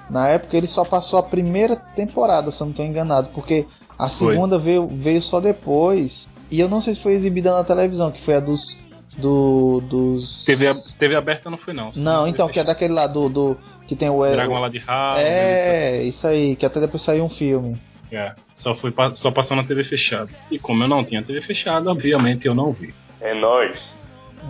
[0.10, 3.66] na época ele só passou a primeira temporada, se eu não estou enganado, porque
[3.98, 4.34] a Foi.
[4.34, 6.28] segunda veio, veio só depois.
[6.52, 8.78] E eu não sei se foi exibida na televisão, que foi a dos.
[9.18, 10.44] Do, dos.
[10.44, 11.92] TV, TV aberta não foi, não.
[11.96, 13.30] Não, então, que é daquele lá do.
[13.30, 14.26] do que tem o.
[14.26, 15.20] Dragão lá de House.
[15.20, 17.80] É, isso aí, que até depois saiu um filme.
[18.12, 20.30] É, só, foi, só passou na TV fechada.
[20.52, 22.94] E como eu não tinha TV fechada, obviamente eu não vi.
[23.22, 23.78] É nóis.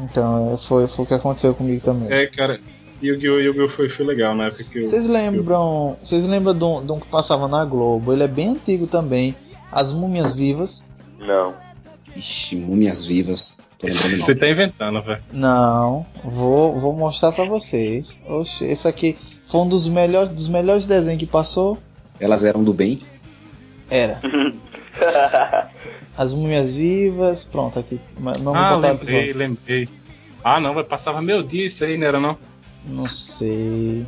[0.03, 2.11] Então, é, foi, foi o que aconteceu comigo também.
[2.11, 2.59] É, cara,
[3.05, 3.39] Yu-Gi-Oh!
[3.39, 3.69] Yu-Gi-Oh!
[3.69, 4.89] Foi, foi legal na época que eu.
[4.89, 5.97] Vocês lembram.
[6.01, 8.13] Vocês lembram de um, de um que passava na Globo?
[8.13, 9.35] Ele é bem antigo também.
[9.71, 10.83] As Múmias Vivas.
[11.19, 11.53] Não.
[12.15, 13.57] Ixi, múmias vivas.
[13.77, 14.25] Tô lembrando não.
[14.25, 15.21] Você tá inventando, velho.
[15.33, 18.07] Não, vou, vou mostrar pra vocês.
[18.25, 19.17] Oxe, esse aqui
[19.51, 21.77] foi um dos melhores, dos melhores desenhos que passou.
[22.19, 22.99] Elas eram do bem.
[23.89, 24.21] Era.
[26.17, 27.43] As Múmias Vivas.
[27.43, 27.99] Pronto, aqui.
[28.17, 29.89] Não Ah, lembrei, lembrei.
[30.43, 32.37] Ah, não, vai passava meu dia isso aí, não era não?
[32.87, 34.05] Não sei.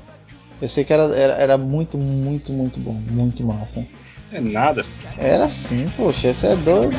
[0.61, 2.93] Eu sei que era, era, era muito, muito, muito bom.
[2.93, 3.85] Muito massa.
[4.31, 4.83] É nada.
[5.17, 6.95] Era sim, poxa, esse é doido.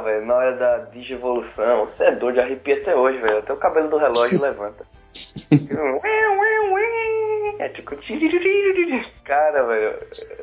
[0.00, 1.86] Velho, na hora da digievolução.
[1.86, 3.38] Você é doido, arrepia até hoje, velho.
[3.38, 4.84] Até o cabelo do relógio levanta.
[7.58, 7.96] É tipo.
[9.24, 9.98] Cara, velho.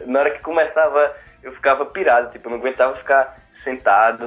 [0.07, 4.23] Na hora que começava, eu ficava pirado, tipo, eu não aguentava ficar sentado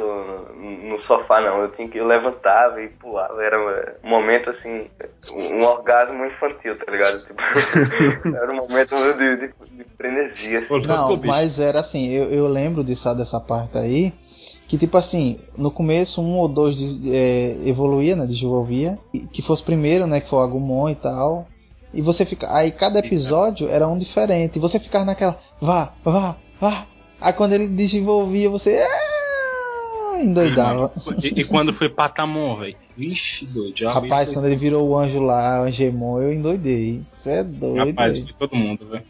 [0.58, 1.62] no sofá, não.
[1.62, 3.42] Eu tinha que eu levantava e pulava.
[3.42, 3.58] Era
[4.02, 4.90] um momento assim,
[5.52, 7.24] um orgasmo infantil, tá ligado?
[7.24, 7.40] Tipo,
[8.36, 10.58] era um momento de, de, de frenesia.
[10.58, 10.86] assim.
[10.86, 14.12] Não, mas era assim, eu, eu lembro dessa, dessa parte aí.
[14.68, 16.76] Que tipo assim, no começo um ou dois
[17.06, 18.26] é, evoluía, né?
[18.26, 18.98] Desenvolvia.
[19.32, 20.20] Que fosse primeiro, né?
[20.20, 21.48] Que foi o Agumon e tal.
[21.92, 22.54] E você fica.
[22.54, 24.56] Aí cada episódio era um diferente.
[24.56, 25.40] E você ficava naquela.
[25.60, 26.86] Vá, vá, vá.
[27.20, 28.78] Aí quando ele desenvolvia, você.
[28.86, 30.92] "Ah", Endoidava.
[31.22, 32.76] E, e quando foi Patamon, velho?
[32.96, 33.86] Vixe, doido.
[33.86, 37.02] Rapaz, quando ele virou o anjo lá, o Angemon, eu endoidei.
[37.12, 37.86] Você é doido.
[37.86, 39.04] Rapaz, de todo mundo, velho.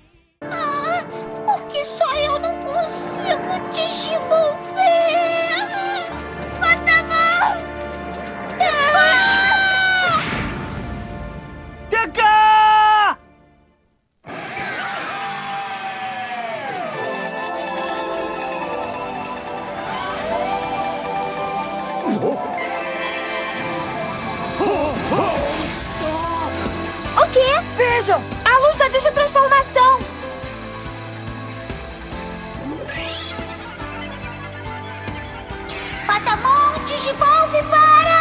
[37.18, 38.18] Digivolve para!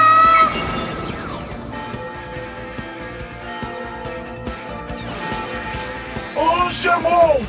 [6.65, 7.45] Angemon!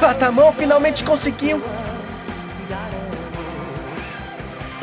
[0.00, 1.62] Patamon finalmente conseguiu!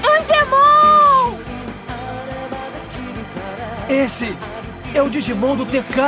[0.03, 1.39] Angemon!
[3.89, 4.35] Esse
[4.93, 5.99] é o Digimon do TK.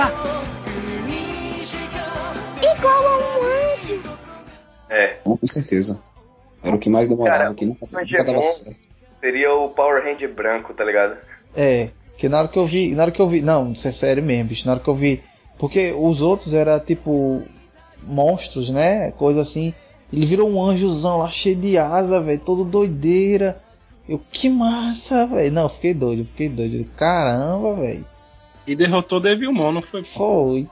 [2.62, 4.02] Igual a um anjo!
[4.90, 5.18] É.
[5.24, 6.02] Com certeza.
[6.64, 8.91] Era o que mais demorava, Cara, o que nunca, nunca dava certo.
[9.22, 11.16] Seria o Power Ranger branco, tá ligado?
[11.56, 13.92] É, que na hora que eu vi, na hora que eu vi, não, isso é
[13.92, 15.24] sério mesmo, bicho, na hora que eu vi,
[15.58, 17.46] porque os outros era tipo
[18.04, 19.12] monstros, né?
[19.12, 19.74] Coisa assim.
[20.12, 23.62] Ele virou um anjozão lá cheio de asa, velho, todo doideira.
[24.10, 25.52] Eu, que massa, velho.
[25.54, 26.86] Não, fiquei doido, fiquei doido.
[26.98, 28.06] Caramba, velho.
[28.68, 30.04] E derrotou Devilmon, não foi?
[30.04, 30.68] Foi.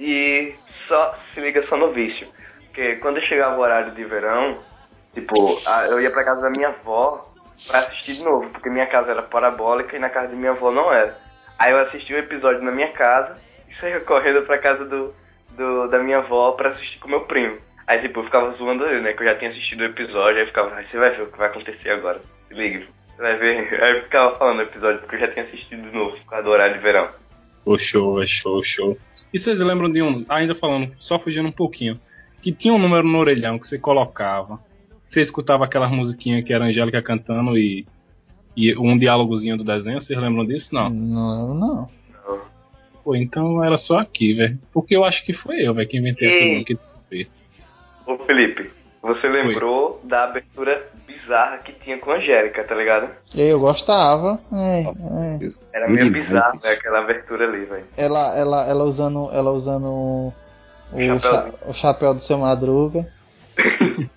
[0.00, 0.54] E
[0.86, 2.28] só se liga só no vício.
[2.64, 4.58] Porque quando chegava o horário de verão,
[5.12, 5.34] tipo,
[5.90, 7.20] eu ia pra casa da minha avó
[7.66, 10.70] pra assistir de novo, porque minha casa era parabólica e na casa de minha avó
[10.70, 11.16] não era.
[11.58, 13.36] Aí eu assisti o episódio na minha casa
[13.68, 15.12] e saía correndo pra casa do,
[15.56, 17.58] do- da minha avó pra assistir com meu primo.
[17.86, 19.12] Aí tipo, eu ficava zoando ele, né?
[19.14, 21.38] Que eu já tinha assistido o episódio, aí ficava, "Ai, você vai ver o que
[21.38, 22.20] vai acontecer agora.
[22.48, 22.86] Se liga.
[23.18, 23.56] Vai ver.
[23.82, 26.44] Aí eu ficava falando o episódio porque eu já tinha assistido de novo, por causa
[26.44, 27.08] do horário de verão.
[27.64, 28.96] Ô, show, é show, show.
[29.34, 32.00] E vocês lembram de um, ainda falando, só fugindo um pouquinho,
[32.40, 34.60] que tinha um número no orelhão que você colocava,
[35.10, 37.86] você escutava aquela musiquinha que era a Angélica cantando e,
[38.56, 40.74] e um diálogozinho do desenho, vocês lembram disso?
[40.74, 40.88] Não.
[40.90, 41.88] Não, não.
[43.04, 44.58] Pô, então era só aqui, velho.
[44.72, 47.30] Porque eu acho que foi eu, velho, que inventei aquele nome que descobri.
[48.06, 53.08] Ô Felipe, você lembrou da abertura bizarra que tinha com a Angélica, tá ligado?
[53.34, 54.38] Eu gostava.
[54.52, 55.38] É, é.
[55.72, 57.84] Era meio bizarro, né, aquela abertura ali, velho.
[57.96, 60.32] Ela, ela, ela usando, ela usando o,
[60.92, 61.20] Chapéu.
[61.20, 63.06] cha- o chapéu do seu Madruga.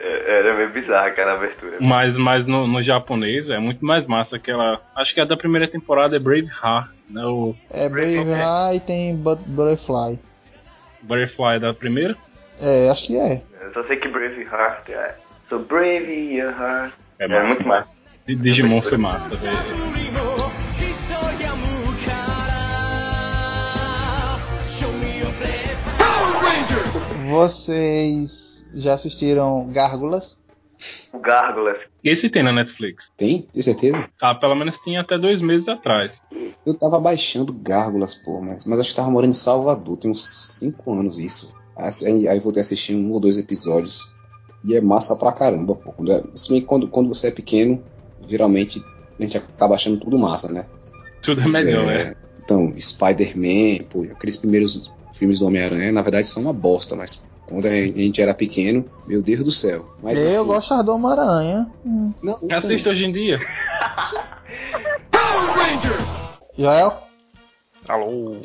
[0.00, 1.76] É, Era meio bizarra aquela abertura.
[1.80, 4.80] Mas, mas no, no japonês, é muito mais massa aquela.
[4.94, 7.24] Acho que a da primeira temporada é Brave Heart, né?
[7.24, 10.18] O É Brave Heart e tem But- Butterfly.
[11.02, 12.16] Butterfly da primeira.
[12.60, 13.42] É, acho que é.
[13.60, 15.14] Eu só sei que Brave Heart é.
[15.48, 16.92] So brave your heart.
[17.18, 17.46] É, É, massa.
[17.46, 17.84] muito mais.
[18.28, 20.37] E Digimon foi massa, velho.
[27.28, 30.36] Vocês já assistiram Gárgulas?
[31.20, 31.78] Gárgulas.
[32.02, 33.04] Esse tem na Netflix.
[33.16, 33.42] Tem?
[33.52, 34.08] Tem certeza?
[34.20, 36.16] Ah, pelo menos tinha até dois meses atrás.
[36.64, 40.24] Eu tava baixando Gárgulas, pô, mas, mas acho que tava morando em Salvador, tem uns
[40.58, 41.54] 5 anos isso.
[41.76, 44.00] Aí, aí voltei a assistir um ou dois episódios.
[44.64, 45.92] E é massa pra caramba, pô.
[45.92, 47.82] Quando, é- se bem que quando, quando você é pequeno,
[48.26, 48.82] geralmente
[49.18, 50.66] a gente acaba achando tudo massa, né?
[51.22, 52.14] Tudo é melhor, É, né?
[52.42, 57.66] Então, Spider-Man, pô, aqueles primeiros filmes do Homem-Aranha, na verdade são uma bosta, mas quando
[57.66, 59.86] a gente era pequeno, meu Deus do céu.
[60.02, 61.66] Mas, eu enfim, gostava do Homem-Aranha.
[61.84, 62.12] Hum.
[62.22, 63.40] não, Assista hoje em dia.
[66.56, 67.02] Joel?
[67.88, 68.36] Alô.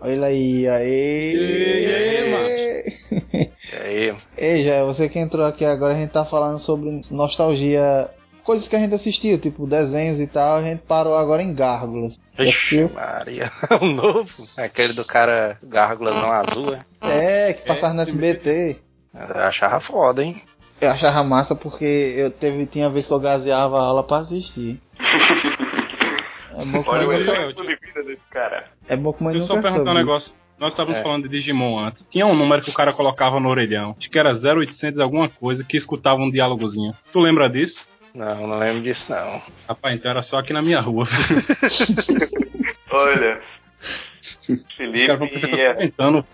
[0.00, 1.34] Olha aí, aê.
[1.34, 4.16] E aí, E aí?
[4.36, 8.08] Ei, Joel, você que entrou aqui agora, a gente tá falando sobre nostalgia.
[8.48, 12.14] Coisas que a gente assistiu, tipo desenhos e tal, a gente parou agora em Gárgulas.
[12.38, 12.90] Ixi, assistiu?
[12.94, 13.52] Maria.
[13.78, 14.46] O novo.
[14.56, 17.48] Aquele do cara gárgulasão azul, é?
[17.48, 18.78] É, que passava no SBT.
[19.14, 20.40] Eu achava foda, hein?
[20.80, 24.80] Eu achava massa porque eu teve, tinha vez que eu gaseava a aula pra assistir.
[26.56, 28.64] É bom que Olha o mais nunca, de vida desse cara.
[28.88, 30.32] é bom que Deixa eu só perguntar um negócio.
[30.58, 31.02] Nós estávamos É.
[31.02, 32.06] falando de Digimon antes.
[32.10, 33.94] Tinha um número que o cara colocava no orelhão.
[33.98, 36.92] Acho que era 0800 alguma coisa que escutava um diálogozinho.
[37.12, 37.86] Tu lembra disso?
[38.14, 39.42] Não, não lembro disso, não.
[39.68, 41.06] Rapaz, então era só aqui na minha rua.
[42.90, 43.40] Olha.
[44.76, 45.24] Felipe tô
[45.56, 46.26] é, comentando.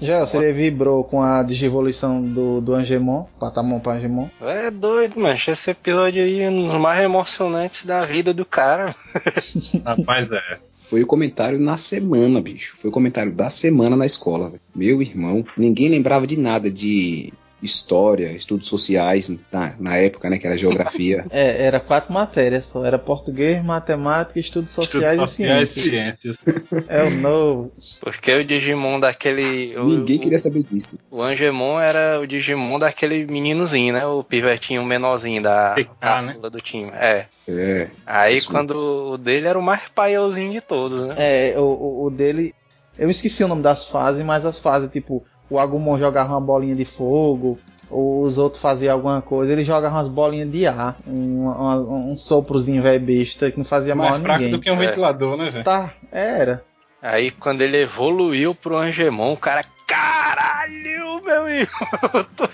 [0.00, 4.28] Já, você vibrou com a digivolução do, do Angemon, Patamon pra Angemon.
[4.40, 5.52] É doido, mancha.
[5.52, 8.96] Esse episódio aí é um dos mais emocionantes da vida do cara.
[9.86, 10.58] Rapaz, é.
[10.90, 12.76] Foi o comentário na semana, bicho.
[12.76, 14.50] Foi o comentário da semana na escola.
[14.50, 14.60] velho.
[14.74, 17.32] Meu irmão, ninguém lembrava de nada de
[17.62, 20.38] história, estudos sociais na, na época, né?
[20.38, 21.24] Que era geografia.
[21.30, 22.84] É, era quatro matérias só.
[22.84, 26.36] Era português, matemática, estudos sociais, Estudos sociais e ciências.
[26.38, 26.84] ciências.
[26.88, 27.72] É o novo.
[28.00, 29.76] Porque o Digimon daquele.
[29.76, 30.98] o- ninguém queria saber disso.
[31.10, 34.04] O Angemon era o Digimon daquele meninozinho, né?
[34.06, 36.90] O pivetinho menorzinho da TK, caçula do time.
[36.94, 37.26] É.
[37.48, 38.48] É, Aí Isso.
[38.50, 38.70] quando
[39.12, 41.14] o dele era o mais paiãozinho de todos, né?
[41.18, 42.54] É, o, o dele.
[42.98, 46.74] Eu esqueci o nome das fases, mas as fases, tipo, o Agumon jogava uma bolinha
[46.74, 47.58] de fogo,
[47.90, 52.82] os outros faziam alguma coisa, ele jogava umas bolinhas de ar, um, um, um soprozinho
[52.82, 54.56] velho besta que não fazia mal a Mais fraco ninguém.
[54.56, 54.86] do que um É.
[54.86, 55.64] ventilador, né, velho?
[55.64, 56.64] Tá, era.
[57.02, 59.62] Aí quando ele evoluiu pro Angemon, o cara.
[59.86, 61.68] Caralho, meu irmão!
[62.14, 62.48] eu tô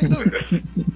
[0.00, 0.93] doido."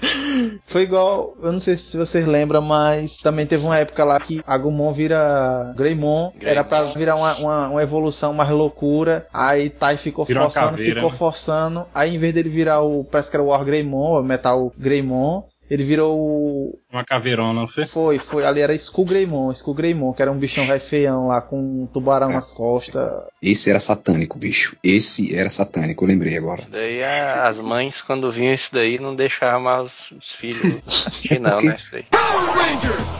[0.68, 4.42] Foi igual, eu não sei se vocês lembram, mas também teve uma época lá que
[4.46, 6.50] Agumon vira Greymon, Greymon.
[6.50, 10.94] era pra virar uma, uma, uma evolução mais loucura, aí Tai ficou Virou forçando, caveira,
[10.94, 11.16] ficou né?
[11.18, 14.72] forçando, aí em vez dele virar o, parece que era o War Greymon, o Metal
[14.76, 16.78] Greymon, ele virou o...
[16.92, 17.84] Uma caveirona, não foi?
[17.86, 21.40] Foi, foi, ali era Skull Greymon, Skull Greymon, que era um bichão velho feião lá,
[21.40, 23.10] com um tubarão nas costas.
[23.42, 24.76] esse era satânico, bicho.
[24.82, 26.62] Esse era satânico, eu lembrei agora.
[26.70, 31.40] Daí a- as mães, quando vinham isso daí, não deixavam mais os, os filhos assistir,
[31.40, 31.76] não, né?
[31.78, 32.04] Isso daí.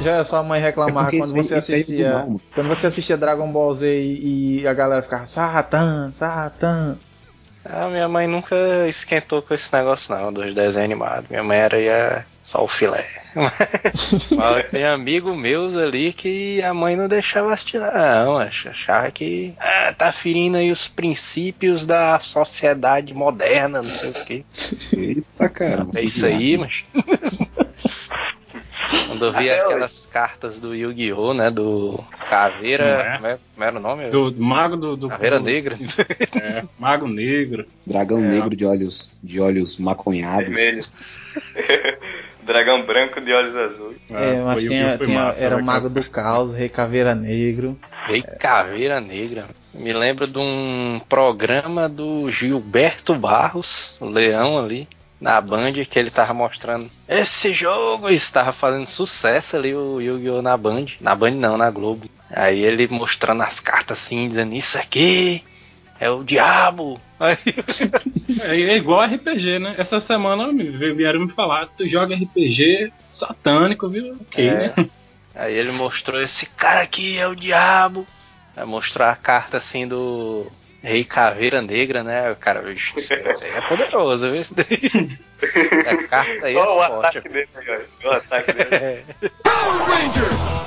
[0.03, 2.12] Já a sua mãe reclamava É quando você é assistia.
[2.12, 6.97] mal, quando você assistia Dragon Ball Z e, e a galera ficava Satan, Satan.
[7.64, 8.55] A minha mãe nunca
[8.88, 11.28] esquentou com esse negócio, não, dos desenhos animados.
[11.28, 13.05] Minha mãe era ia só o filé.
[14.34, 18.38] Mas tem amigos meus ali que a mãe não deixava assistir, não.
[18.38, 24.24] ach- Achava que ah, tá ferindo aí os princípios da sociedade moderna, não sei o
[24.24, 24.44] quê.
[24.90, 25.99] Eita, caramba.
[26.01, 26.82] É isso aí, mas.
[29.09, 31.51] Quando eu vi Até aquelas cartas do Yu-Gi-Oh!, né?
[31.51, 32.84] Do Caveira.
[32.84, 33.16] é?
[33.16, 34.11] Como, é, como era o nome?
[34.11, 34.97] Do, do mago do.
[34.97, 35.76] do Caveira do- Negra.
[36.40, 37.66] É, mago negro.
[37.86, 38.28] Dragão É.
[38.28, 40.44] negro de olhos, de olhos maconhados.
[40.55, 40.84] Vermelho.
[42.47, 43.97] Dragão branco de olhos azuis.
[44.11, 47.14] É, mas foi- tinha, foi tinha- massa, era o né, Mago do Caos, Rei Caveira
[47.14, 47.76] Negro.
[48.07, 49.47] Rei Caveira Negra.
[49.74, 54.88] Me lembro de um programa do Gilberto Barros, o leão ali,
[55.20, 58.09] na Band, que ele tava mostrando esse jogo.
[58.09, 60.40] Estava fazendo sucesso ali o Yu-Gi-Oh!
[60.40, 60.86] na Band.
[61.01, 62.09] Na Band não, na Globo.
[62.30, 65.42] Aí ele mostrando as cartas assim, dizendo isso aqui
[66.01, 67.01] é o diabo.
[67.18, 67.36] Aí,
[68.40, 69.74] É, é igual RPG, né?
[69.78, 74.14] Essa semana me- vieram me falar, tu joga RPG satânico, viu?
[74.20, 74.53] Ok, É.
[74.53, 74.74] né?
[75.34, 78.07] aí ele mostrou esse cara aqui é o diabo.
[78.57, 80.47] Aí mostrou a carta assim do
[80.82, 82.30] Rei Caveira Negra, né?
[82.30, 84.42] O cara, "Vixe, esse esse aí é poderoso, viu?
[84.55, 85.18] Daí.
[85.42, 87.18] Essa carta aí é Olha o forte.
[87.18, 87.86] ataque dele, cara.
[88.05, 88.68] Olha o ataque dele.
[88.76, 89.03] É.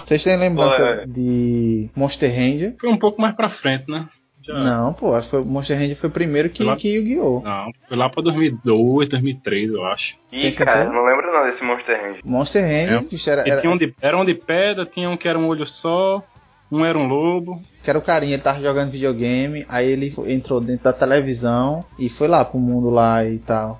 [0.06, 1.06] Vocês têm lembrança Pô, é.
[1.06, 2.76] de Monster Ranger?
[2.80, 4.08] Foi um pouco mais pra frente, né?
[4.50, 6.76] Já- Não, pô, acho que foi, Monster Ranger foi primeiro que, lá.
[6.76, 7.42] que Yu-Gi-Oh!
[7.44, 10.16] Não, foi lá pra 2002, 2003, eu acho.
[10.32, 12.20] Ih, Tem cara, não lembro não desse Monster Ranger.
[12.26, 13.30] Monster Ranger, É.
[13.32, 15.48] era, E era, tinha um de, era um de pedra, tinha um que era um
[15.48, 16.24] olho só,
[16.72, 17.54] um era um lobo.
[17.84, 22.10] que era o carinha, ele tava jogando videogame, aí ele entrou dentro da televisão e
[22.10, 23.80] foi lá pro mundo lá e tal.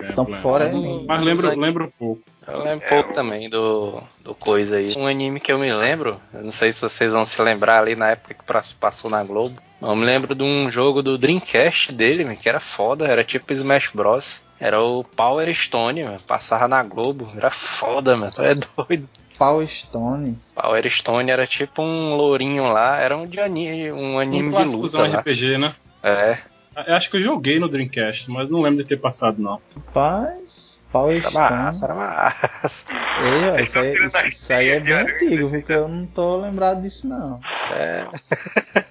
[0.00, 0.40] É, Então, lembro.
[0.40, 0.72] fora é-
[1.06, 2.22] Mas lembro, lembro um pouco.
[2.48, 4.92] Eu lembro pouco também do, do coisa aí.
[4.96, 7.94] Um anime que eu me lembro, eu não sei se vocês vão se lembrar ali
[7.94, 9.60] na época que passou na Globo.
[9.80, 13.90] Eu me lembro de um jogo do Dreamcast dele, que era foda, era tipo Smash
[13.94, 14.42] Bros.
[14.58, 19.08] Era o Power Stone, meu, passava na Globo, era foda, meu, tu é doido.
[19.38, 20.36] Power Stone.
[20.54, 24.68] Power Stone era tipo um lourinho lá, era um, de anime, um anime Um de
[24.68, 25.20] luta lá.
[25.20, 25.74] RPG, né?
[26.02, 26.38] É,
[26.86, 29.58] Eu acho que eu joguei no Dreamcast, mas não lembro de ter passado, não.
[29.74, 31.50] Rapaz, Power era Stone.
[31.50, 32.86] massa, era massa.
[33.22, 36.38] Ei, ó, isso, aí, isso, isso aí é bem de antigo, porque eu não tô
[36.38, 37.40] lembrado disso não.
[37.56, 38.08] Isso é...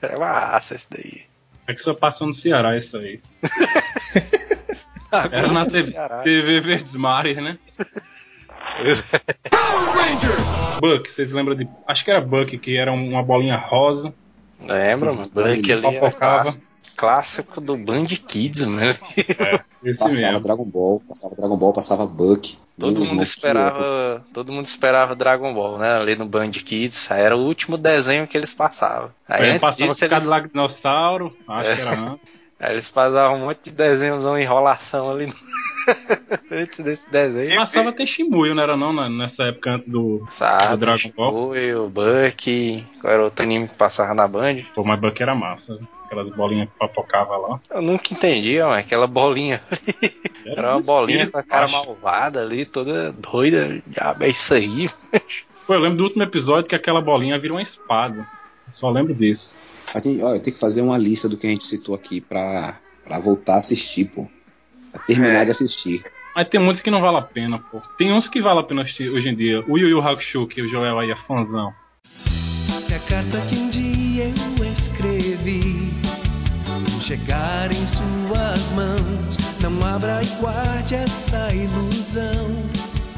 [0.01, 1.23] era massa isso daí.
[1.67, 3.21] É que só passou no Ceará isso aí.
[5.11, 5.91] Era na TV.
[6.23, 7.57] TV Verdes Mares, né?
[10.79, 11.67] Buck, vocês lembram de.
[11.87, 14.13] Acho que era Buck, que era um, uma bolinha rosa.
[14.61, 15.29] Lembra, mano?
[15.33, 16.51] Black ali era Fofocava.
[16.99, 18.95] Clássico, do Band Kids, mano.
[19.83, 20.39] Esse Passava mesmo.
[20.41, 22.57] Dragon Ball, passava Dragon Ball, passava Buck.
[22.77, 25.95] Todo mundo esperava, todo mundo esperava Dragon Ball, né?
[25.95, 29.11] Ali no Band Kids, aí era o último desenho que eles passavam.
[29.27, 31.75] Aí, Aí antes passava disso eles, Cadillac Dinossauro, acho É.
[31.75, 32.38] que era antes.
[32.59, 35.33] Aí eles passavam um monte de desenhos, uma enrolação ali
[36.51, 37.55] antes desse desenho.
[37.55, 41.51] Passava até Shimuyo, não era não, na- nessa época antes do, do Sabe, Dragon Ball.
[41.85, 44.63] o Buck, qual era outro anime que passava na Band?
[44.75, 45.77] Pô, mas Buck era massa.
[46.05, 47.59] Aquelas bolinhas que papocava lá.
[47.69, 49.61] Eu nunca entendi, ó, aquela bolinha.
[50.43, 53.79] Era uma bolinha com a cara malvada ali, toda doida.
[53.85, 54.89] Diabo, é isso aí.
[55.67, 58.25] Pô, eu lembro do último episódio que aquela bolinha vira uma espada.
[58.65, 59.55] Eu só lembro disso.
[59.93, 62.79] A gente, eu tenho que fazer uma lista do que a gente citou aqui pra,
[63.03, 64.27] pra voltar a assistir, pô.
[64.91, 65.45] Pra terminar É.
[65.45, 66.03] de assistir.
[66.35, 67.81] Mas tem muitos que não vale a pena, pô.
[67.97, 69.63] Tem uns que vale a pena assistir hoje em dia.
[69.67, 71.73] O Yu Yu Hakusho, que o Joel aí é fãzão.
[72.03, 74.25] Se a carta que um dia
[74.57, 75.89] eu escrevi
[77.01, 82.47] chegar em suas mãos, não abra e guarde essa ilusão.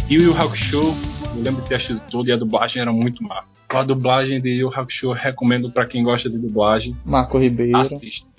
[0.09, 0.95] E o Yu Yu Hakusho,
[1.33, 3.49] eu lembro de ter assistido todo e a dublagem era muito massa.
[3.69, 6.93] A dublagem de Yu Hakusho eu recomendo pra quem gosta de dublagem.
[7.05, 7.77] Marco Ribeiro.
[7.77, 8.29] Assista.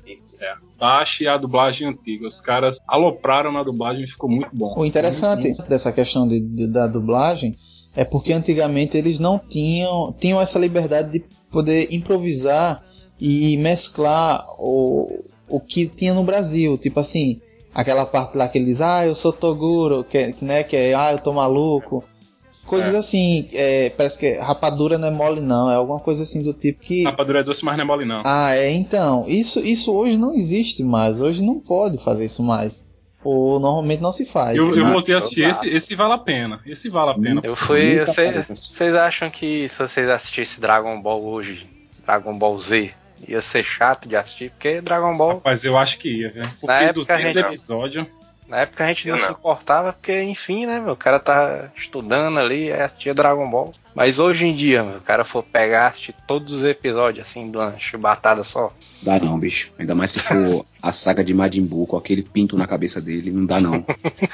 [0.40, 0.55] É.
[0.78, 2.26] Baixe a dublagem antiga.
[2.26, 4.74] Os caras alopraram na dublagem e ficou muito bom.
[4.76, 7.55] O interessante dessa questão de, de- da dublagem
[7.97, 12.82] é porque antigamente eles não tinham, tinham essa liberdade de poder improvisar
[13.20, 15.09] e mesclar o,
[15.49, 16.76] o que tinha no Brasil.
[16.76, 17.38] Tipo assim,
[17.72, 21.12] aquela parte lá que ele diz, ah, eu sou Toguro, que, né, que é, ah,
[21.12, 22.03] eu tô maluco.
[22.66, 22.98] Coisas É.
[22.98, 26.80] assim, é, parece que rapadura não é mole não, é alguma coisa assim do tipo
[26.80, 27.02] que...
[27.04, 28.22] Rapadura é doce, mas não é mole não.
[28.24, 32.82] Ah, é, então, isso, isso hoje não existe mais, hoje não pode fazer isso mais.
[33.24, 34.56] Ou normalmente não se faz.
[34.56, 35.64] Eu, eu Não, voltei a assistir massa.
[35.64, 36.60] esse, esse vale a pena.
[36.66, 37.40] Esse vale a pena.
[37.44, 38.00] Eu fui.
[38.04, 41.64] Vocês acham que se vocês assistissem Dragon Ball hoje,
[42.04, 42.90] Dragon Ball Z,
[43.28, 44.50] ia ser chato de assistir?
[44.50, 46.50] Porque Dragon Ball, Rapaz, eu acho que ia, velho.
[46.50, 48.06] Porque Na época a 200 gente- episódios.
[48.53, 49.32] Na época a gente não, Eu se não.
[49.32, 50.92] importava, porque enfim, né, meu?
[50.92, 53.72] O cara tá estudando ali, assistia Dragon Ball.
[53.94, 57.57] Mas hoje em dia, meu, o cara for pegar, assistir todos os episódios, assim, de
[57.57, 58.70] uma chibatada só.
[59.00, 59.72] Dá não, bicho.
[59.78, 63.30] Ainda mais se for a saga de Majin Buu com aquele pinto na cabeça dele.
[63.30, 63.86] Não dá não.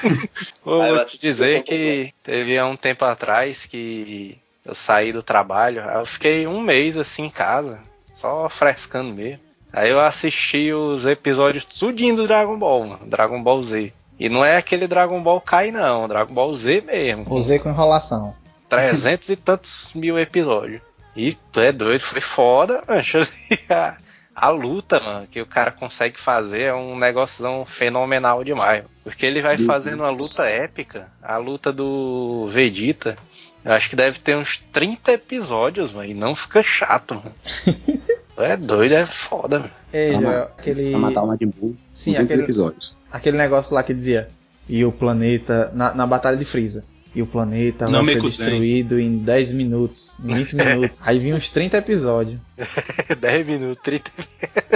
[0.64, 5.88] Vou eu te dizer que teve há um tempo atrás que eu saí do trabalho,
[5.88, 7.78] aí eu fiquei um mês assim em casa,
[8.14, 9.38] só frescando mesmo.
[9.72, 13.92] Aí eu assisti os episódios tudinho do Dragon Ball, mano, Dragon Ball Z.
[14.18, 17.32] E não é aquele Dragon Ball Kai não, Dragon Ball Z mesmo.
[17.34, 18.34] Usei com enrolação.
[18.68, 20.82] Trezentos e tantos mil episódios.
[21.16, 23.26] E tu é doido, foi foda, mancha.
[23.70, 23.96] A,
[24.34, 28.84] A luta, mano, que o cara consegue fazer é um negócio fenomenal demais.
[29.02, 31.08] Porque ele vai Deus fazendo uma luta épica.
[31.22, 33.16] A luta do Vegeta.
[33.64, 36.08] Eu acho que deve ter uns 30 episódios, mano.
[36.08, 37.34] E não fica chato, mano.
[38.36, 39.70] Tu é doido, é foda, mano.
[39.92, 40.90] É, ma- aquele.
[40.90, 41.76] Pra matar o Majin Buu.
[42.02, 42.96] Sim, 200 aquele- episódios.
[43.10, 44.28] Aquele negócio lá que dizia.
[44.68, 45.70] E o planeta.
[45.74, 46.84] Na, na Batalha de Freeza.
[47.14, 48.36] E o planeta Não vai ser contém.
[48.38, 50.98] destruído em 10 minutos, em 20 minutos.
[51.00, 52.38] Aí vinha uns 30 episódios.
[53.18, 54.10] 10 minutos, 30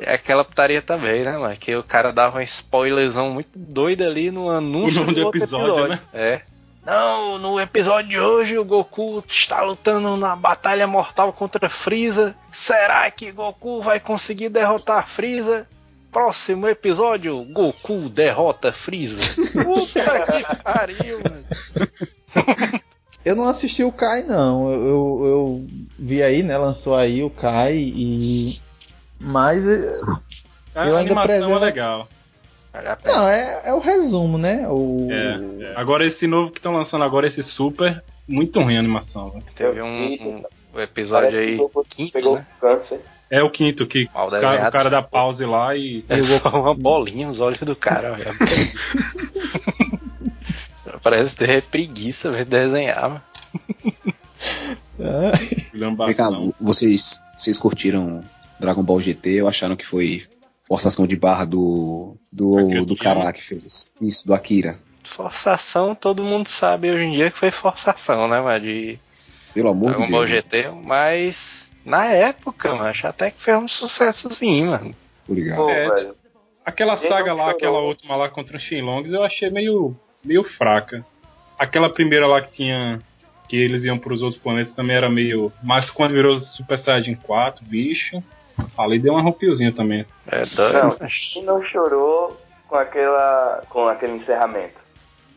[0.00, 1.56] É aquela putaria também, né, mano?
[1.56, 6.00] Que o cara dava um spoilerzão muito doido ali no anúncio do outro episódio, né?
[6.14, 6.40] É.
[6.86, 12.34] Não, no episódio de hoje o Goku está lutando na batalha mortal contra Freeza.
[12.52, 15.66] Será que Goku vai conseguir derrotar Freeza?
[16.12, 19.20] Próximo episódio, Goku derrota Freeza.
[19.52, 21.44] Puta que pariu, mano.
[23.24, 24.70] Eu não assisti o Kai, não.
[24.72, 25.58] Eu, eu, eu
[25.98, 26.56] vi aí, né?
[26.56, 28.58] Lançou aí o Kai e.
[29.20, 29.66] Mas.
[29.66, 29.92] eh,
[30.74, 32.08] A Eu ainda animação preservo- é legal.
[32.72, 33.16] Vale a pena.
[33.16, 34.66] Não, é, é o resumo, né?
[34.68, 35.72] O, É, é.
[35.76, 39.30] Agora esse novo que estão lançando agora, esse Super, muito ruim a animação.
[39.30, 39.44] velho.
[39.54, 40.42] Teve um,
[40.74, 42.46] um episódio Parece aí, quinto, pegou né?
[42.60, 43.00] câncer.
[43.30, 46.04] É o quinto que o cara, o cara dá pause lá e.
[46.08, 48.34] É só uma bolinha os olhos do cara, velho.
[51.02, 53.22] Parece ter preguiça de desenhar, mano.
[56.06, 56.28] Vem cá,
[56.60, 58.24] vocês, vocês curtiram
[58.58, 60.22] Dragon Ball GT ou acharam que foi
[60.66, 63.92] forçação de barra do, do, do cara lá que fez?
[64.00, 64.78] Isso, do Akira.
[65.04, 68.64] Forçação, todo mundo sabe hoje em dia que foi forçação, né, mano?
[68.64, 68.98] De
[69.54, 70.36] Pelo amor Dragon de Ball Deus.
[70.36, 74.94] GT, mas na época, mano, acho até que fez um sucessozinho, mano.
[75.28, 75.56] Obrigado.
[75.58, 76.12] Pô, É.
[76.64, 80.44] Aquela Quem saga não lá, aquela última lá contra os Shenlongs, eu achei meio, meio
[80.44, 81.02] fraca.
[81.58, 83.00] Aquela primeira lá que tinha.
[83.48, 85.50] Que eles iam pros outros planetas também era meio.
[85.62, 88.22] Mas quando virou Super Saiyajin 4, bicho.
[88.76, 90.04] Ali deu um arrupiozinho também.
[90.30, 90.42] É
[90.82, 90.90] Não,
[91.32, 93.62] quem não chorou com aquela.
[93.70, 94.74] com aquele encerramento?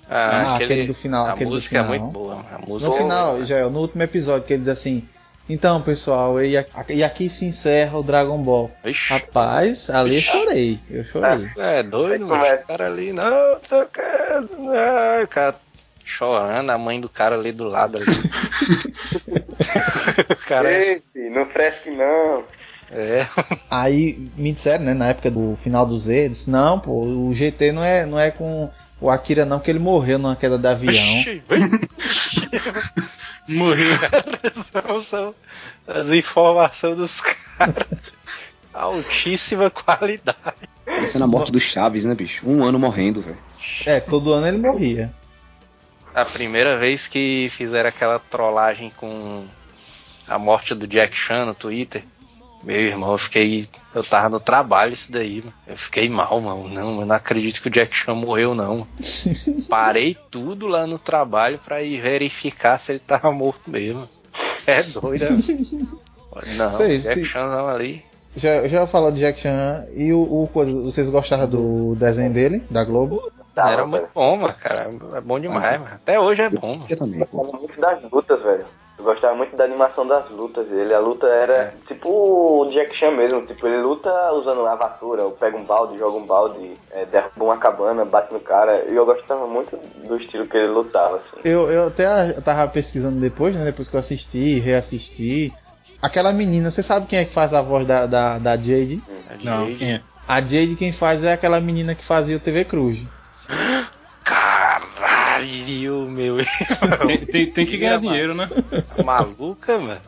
[0.09, 1.99] Ah, aquele do final, A aquele do música é final.
[1.99, 2.45] muito boa.
[2.53, 5.07] A música No é final, já no último episódio, que ele diz assim.
[5.49, 8.71] Então, pessoal, e aqui, e aqui se encerra o Dragon Ball.
[8.85, 9.11] Ixi.
[9.13, 10.31] Rapaz, ali eu Ixi.
[10.31, 10.79] chorei.
[10.89, 11.49] Eu chorei.
[11.57, 12.55] É doido, Aí mano.
[12.55, 14.01] O cara ali, não, não sei o que.
[15.23, 15.55] O cara
[16.05, 18.05] chorando, a mãe do cara ali do lado ali.
[20.29, 20.81] o cara é.
[20.81, 22.43] Ei, filho, não fresque não.
[22.91, 23.27] é.
[23.69, 27.71] Aí me disseram, né, na época do final do Z, disse, não, pô, o GT
[27.71, 28.69] não é, não é com
[29.01, 31.03] o Akira não, que ele morreu numa queda de avião.
[33.47, 33.97] Morreu.
[34.71, 35.35] são, são
[35.87, 37.87] as informações dos caras.
[38.73, 40.69] Altíssima qualidade.
[40.85, 42.47] Parecendo a morte do Chaves, né, bicho?
[42.47, 43.37] Um ano morrendo, velho.
[43.85, 45.11] É, todo ano ele morria.
[46.13, 49.45] A primeira vez que fizeram aquela trollagem com
[50.27, 52.03] a morte do Jack Chan no Twitter,
[52.63, 53.67] meu irmão, eu fiquei.
[53.93, 55.53] Eu tava no trabalho isso daí, mano.
[55.67, 56.69] Eu fiquei mal, mano.
[56.69, 58.87] Não, eu não acredito que o Jack Chan morreu, não.
[59.69, 64.07] Parei tudo lá no trabalho pra ir verificar se ele tava morto mesmo.
[64.65, 65.39] É doido, né?
[66.55, 67.25] Não, Sei, o Jack sei.
[67.25, 68.05] Chan não ali.
[68.37, 70.45] Já, já falou de Jack Chan e o, o
[70.85, 73.21] vocês gostaram do desenho dele, da Globo?
[73.53, 74.87] Tá, Era muito bom, mano, cara.
[75.17, 75.93] É bom demais, mano.
[75.93, 76.85] Até hoje é bom, mano.
[76.87, 77.19] Eu também.
[77.19, 78.65] Eu gostava muito das lutas, velho.
[79.01, 80.93] Eu gostava muito da animação das lutas dele.
[80.93, 83.41] A luta era tipo o Jack Chan mesmo.
[83.47, 85.23] Tipo, ele luta usando a vassoura.
[85.23, 88.85] Ou pega um balde, joga um balde, é, derruba uma cabana, bate no cara.
[88.87, 89.75] E eu gostava muito
[90.07, 91.41] do estilo que ele lutava, assim.
[91.43, 93.65] Eu, eu até tava pesquisando depois, né?
[93.65, 95.51] Depois que eu assisti, reassisti.
[95.99, 99.01] Aquela menina, você sabe quem é que faz a voz da, da, da Jade?
[99.43, 100.01] Não, quem é?
[100.27, 102.99] A Jade quem faz é aquela menina que fazia o TV Cruz.
[105.41, 106.37] Caralho, meu
[107.07, 108.47] Tem, tem- tem que ganhar dinheiro, né?
[109.03, 110.01] Maluca, mano.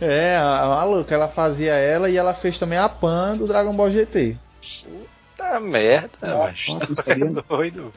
[0.00, 3.72] É, a, a maluca, ela fazia ela e ela fez também a Pan do Dragon
[3.72, 4.36] Ball GT.
[5.38, 6.64] Tá merda, mas
[7.04, 7.40] tá não.
[7.48, 7.92] doido.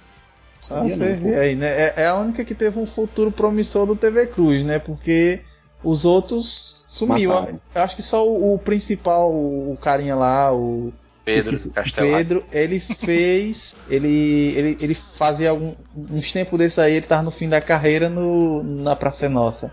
[0.69, 1.67] Ah, você vê aí, né?
[1.67, 4.77] É, é a única que teve um futuro promissor do TV Cruz, né?
[4.77, 5.41] Porque
[5.83, 7.31] os outros sumiu.
[7.31, 7.59] Mataram.
[7.73, 10.93] Eu acho que só o, o principal, o, o carinha lá, o
[11.35, 12.17] Pedro esqueci- Castelar.
[12.19, 13.75] Pedro, ele fez.
[13.89, 18.09] ele, ele, ele fazia algum, uns tempos desse aí, ele tava no fim da carreira
[18.09, 19.71] no, na Praça Nossa.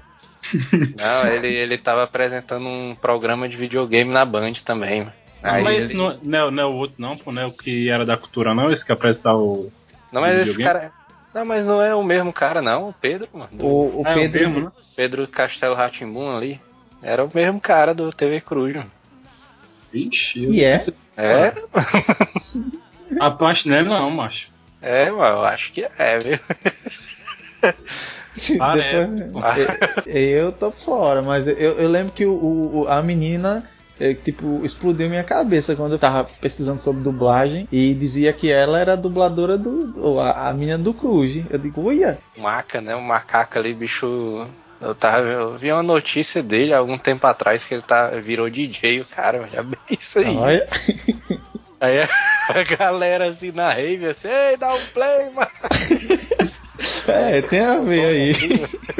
[0.96, 5.06] Não, ele, ele tava apresentando um programa de videogame na Band também.
[5.42, 7.52] Aí mas ele- não, não, é- não é o outro, não, pô, não é o
[7.52, 9.70] que era da cultura, não, esse que apresentava o.
[10.12, 10.92] Não, mas esse cara.
[11.34, 12.88] Não, mas não é o mesmo cara, não.
[12.88, 13.50] O Pedro, mano.
[13.52, 14.38] do- O, o Ah, é o Pedro.
[14.50, 14.72] mesmo, né?
[14.96, 16.58] Pedro Castelo Ratimbun ali.
[17.02, 18.90] Era o mesmo cara do TV Cruz, mano.
[19.92, 20.84] Ixi, E é?
[21.18, 21.52] É,
[23.20, 24.48] A parte não é não, macho.
[24.80, 26.38] é, mano, eu acho que é, viu?
[28.58, 29.56] Parece, Depois-
[30.06, 30.12] eu,
[30.46, 32.32] eu tô fora, mas eu, eu lembro que o,
[32.82, 33.64] o- a menina
[33.98, 38.78] é, tipo, explodiu minha cabeça quando eu tava pesquisando sobre dublagem e dizia que ela
[38.78, 40.20] era a dubladora do.
[40.20, 41.42] a, a menina do Cruz.
[41.50, 42.16] Eu digo, uia!
[42.36, 42.94] Maca, né?
[42.94, 44.44] Um macaco ali, bicho.
[44.80, 48.48] Eu, tava, eu vi uma notícia dele há algum tempo atrás que ele tá, virou
[48.48, 50.36] DJ, o cara, já bem isso aí.
[50.36, 50.68] Olha.
[51.80, 55.50] Aí a, galera assim na rave, assim, ei, dá um play, mano.
[57.08, 58.34] É, tem a ver aí.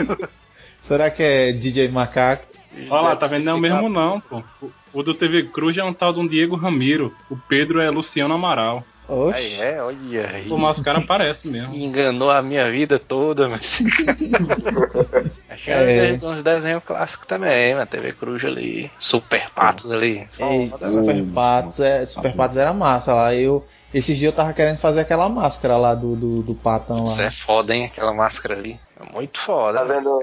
[0.82, 2.44] Será que é DJ Macaco?
[2.90, 3.44] Olha lá, tá vendo?
[3.44, 4.42] Não é o mesmo não, pô.
[4.60, 7.14] O, o do TV Cruz é um tal de um Diego Ramiro.
[7.30, 8.82] O Pedro é Luciano Amaral.
[9.08, 9.38] Oxe.
[9.38, 10.46] Aí é, olha aí.
[10.50, 11.74] Os caras parecem mesmo.
[11.74, 13.80] Enganou a minha vida toda, mas.
[15.50, 16.10] Acho que É.
[16.10, 16.12] é.
[16.26, 17.86] uns desenhos clássicos também, mano.
[17.86, 18.90] TV Cruz ali.
[18.98, 20.26] Super Patos ali.
[20.38, 23.34] Eita, Super Patos, é, Super Patos era massa lá.
[23.34, 27.18] Eu, esses dias eu tava querendo fazer aquela máscara lá do, do, do patão Isso
[27.18, 27.24] lá.
[27.26, 27.86] é foda, hein?
[27.86, 28.78] Aquela máscara ali.
[29.00, 29.78] É muito foda.
[29.78, 30.18] Tá vendo?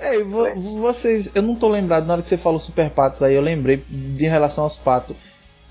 [0.00, 3.34] É, vo- vocês, eu não tô lembrado, na hora que você falou Super Patos aí,
[3.34, 5.16] eu lembrei de relação aos patos.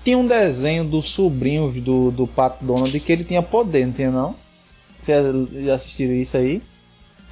[0.04, 4.10] Tinha um desenho dos sobrinhos do, do Pato Donald que ele tinha poder, não tinha
[4.10, 4.34] não?
[5.02, 6.62] Vocês já assistiram isso aí?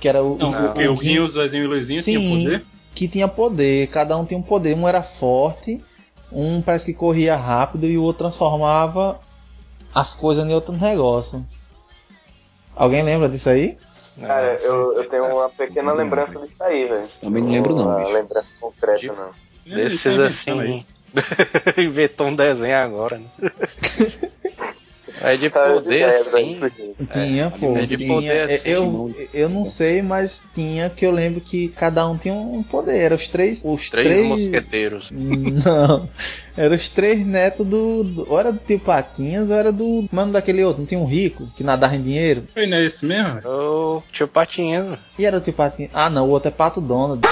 [0.00, 0.36] Que era o.
[0.36, 2.64] Não, o, porque o Rinho, o Zezinho e o Luizinho tinham Sim, poder.
[2.94, 4.76] que tinha poder, cada um tinha um poder.
[4.76, 5.82] Um era forte,
[6.30, 9.20] um parece que corria rápido e o outro transformava
[9.94, 11.44] as coisas em outro negócio.
[12.76, 13.76] Alguém lembra disso aí?
[14.20, 17.08] Cara, eu, eu tenho uma pequena lembrança disso aí, velho.
[17.20, 18.12] Também não lembro não, Uma bicho.
[18.12, 19.30] lembrança concreta, Tipo, não.
[19.74, 20.84] Desses assim.
[21.78, 23.26] Inventou um desenho agora, né?
[25.20, 26.60] É de Cara, poder assim.
[27.12, 27.76] Tinha, pô.
[27.76, 28.08] é de tinha.
[28.14, 32.32] poder, assim, eu, eu não sei, mas tinha que eu lembro que cada um tinha
[32.34, 32.96] um poder.
[33.00, 33.60] Era os três.
[33.64, 34.28] Os Três, três.
[34.28, 35.10] mosqueteiros.
[35.10, 36.08] Não.
[36.56, 38.30] Era os três netos do, do.
[38.30, 40.06] Ou era do tio Patinhas, ou era do.
[40.12, 40.82] Mano daquele outro.
[40.82, 42.44] Não tinha um rico que nadava em dinheiro?
[42.54, 43.40] Foi não é esse mesmo?
[43.44, 44.98] O tio Patinhas, mano.
[45.18, 45.90] E era o tio Patinhas.
[45.94, 46.26] Ah, não.
[46.28, 47.22] O outro é Pato Donald.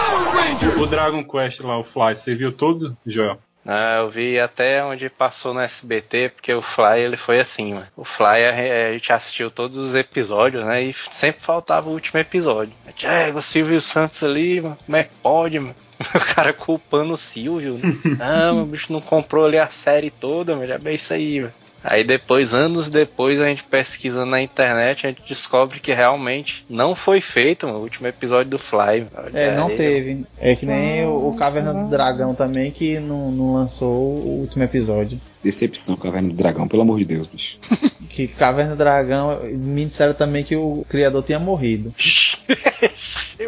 [0.81, 3.39] O Dragon Quest lá, o Fly, você viu todos, Joel?
[3.67, 7.87] Ah, eu vi até onde passou no SBT, porque o Fly ele foi assim, mano.
[7.97, 10.85] O Fly a, gente assistiu todos os episódios, né?
[10.85, 12.73] E sempre faltava o último episódio.
[13.03, 15.75] É, o Silvio Santos ali, mano, como é que pode, mano?
[16.15, 17.75] O cara culpando o Silvio.
[17.75, 17.97] Né?
[18.21, 21.53] Ah, meu bicho não comprou ali a série toda, mas já bem isso aí, mano.
[21.89, 26.95] Aí depois, anos depois, a gente pesquisa na internet, a gente descobre que realmente não
[26.95, 29.07] foi feito mano, o último episódio do Fly.
[29.33, 30.25] É, não Aí, teve.
[30.39, 34.65] É que nem o, o Caverna do Dragão também, que não, não lançou o último
[34.65, 35.21] episódio.
[35.47, 37.59] Decepção, Caverna do Dragão, pelo amor de Deus, bicho.
[38.09, 41.95] Que Caverna do Dragão, me disseram também que o criador tinha morrido.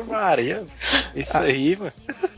[0.07, 0.64] Maria,
[1.14, 1.92] isso aí, mano.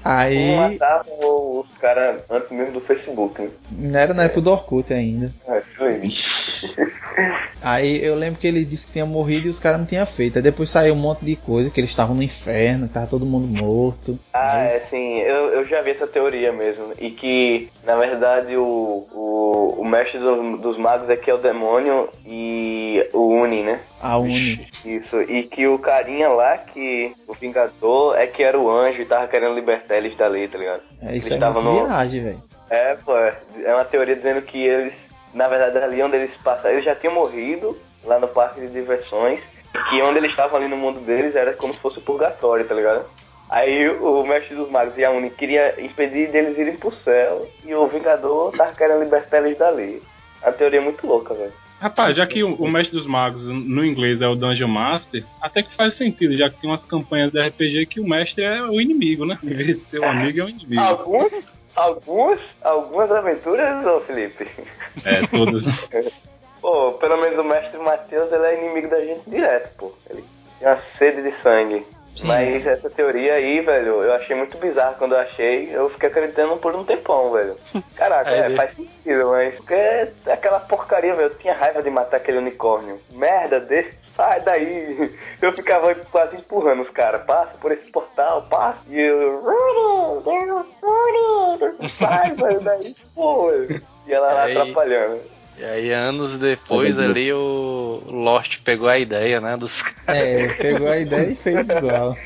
[0.05, 3.51] Aí, Matavam os caras antes mesmo do Facebook, né?
[3.73, 5.33] não era na época do Orkut ainda.
[5.47, 5.63] É,
[7.61, 8.03] aí.
[8.03, 10.37] Eu lembro que ele disse que tinha morrido e os caras não tinham feito.
[10.37, 13.27] Aí depois saiu um monte de coisa, que eles estavam no inferno, que tava todo
[13.27, 14.19] mundo morto.
[14.33, 16.93] Ah, é sim, eu, eu já vi essa teoria mesmo.
[16.99, 21.39] E que, na verdade, o, o, o mestre dos, dos magos é que é o
[21.39, 23.81] demônio e o Uni, né?
[24.01, 24.67] A Uni.
[24.85, 29.05] Isso, e que o carinha lá, que o Vingador, é que era o anjo e
[29.07, 30.83] tava querendo libertar eles da lei, tá ligado?
[31.03, 32.43] É, isso Eles é uma no- viagem, velho.
[32.71, 34.93] É, pô, é uma teoria dizendo que eles,
[35.35, 39.41] na verdade, ali onde eles passaram, eles já tinham morrido lá no parque de diversões,
[39.89, 42.75] que onde eles estavam ali no mundo deles era como se fosse o purgatório, tá
[42.75, 43.05] ligado?
[43.51, 47.75] Aí o mestre dos magos e a Uni queria impedir deles irem pro céu e
[47.75, 50.01] o Vingador tava querendo libertar eles dali.
[50.41, 51.53] A teoria é muito louca, velho.
[51.81, 55.63] Rapaz, já que o, o Mestre dos Magos no inglês é o Dungeon Master, até
[55.63, 58.81] que faz sentido, já que tem umas campanhas da RPG que o mestre é o
[58.81, 59.37] inimigo, né?
[59.43, 60.81] Em vez de ser o amigo, é o inimigo.
[60.81, 61.33] Alguns,
[61.75, 64.47] alguns, algumas aventuras, ô Felipe.
[65.05, 65.65] É, todas.
[66.61, 69.93] Pô, pelo menos o mestre Matheus, ele é inimigo da gente direto, pô.
[70.11, 70.23] Ele
[70.59, 71.87] tem uma sede de sangue.
[72.25, 75.69] Mas essa teoria aí, velho, eu achei muito bizarro quando eu achei.
[75.75, 77.57] Eu fiquei acreditando por um tempão, velho.
[77.97, 81.29] Caraca, É, é, faz sentido, mas porque é aquela porcaria, velho.
[81.31, 83.01] Eu tinha raiva de matar aquele unicórnio.
[83.13, 85.15] Merda desse, sai daí.
[85.41, 87.23] Eu ficava quase empurrando os caras.
[87.25, 88.79] Passa por esse portal, passa.
[88.89, 89.43] E eu.
[91.99, 92.95] Sai, velho, daí.
[93.15, 93.83] Pô, velho.
[94.07, 95.21] E ela lá Aí- atrapalhando.
[95.61, 100.23] E aí, anos depois, Fazendo ali, o Lost pegou a ideia, né, dos caras.
[100.23, 102.17] É, pegou a ideia e fez igual.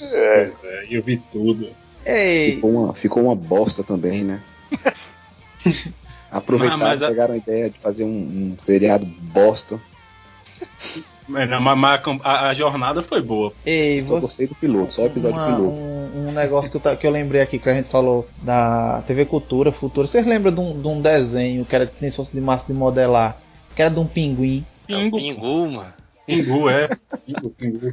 [0.00, 0.50] É.
[0.90, 1.70] Eu vi tudo.
[2.04, 4.40] Ei, Ficou uma, ficou uma bosta também, né?
[6.32, 9.80] Aproveitaram, Ah, mas a- pegaram a ideia de fazer um, um seriado bosta.
[11.28, 13.52] Mas, não, mas- a, a jornada foi boa.
[13.66, 14.20] ei, Só você.
[14.20, 15.74] gostei do piloto, só o episódio uma- piloto.
[15.74, 19.24] um, um negócio que eu, que eu lembrei aqui que a gente falou da TV
[19.26, 20.06] Cultura Futura.
[20.06, 22.66] Vocês lembram de um, de um desenho que era que nem se fosse de massa
[22.66, 23.36] de modelar?
[23.76, 24.64] Que era de um pinguim.
[24.86, 25.92] Pingo, Pingu, mano.
[26.26, 26.88] pingu, é.
[27.26, 27.92] Pingu, pingu.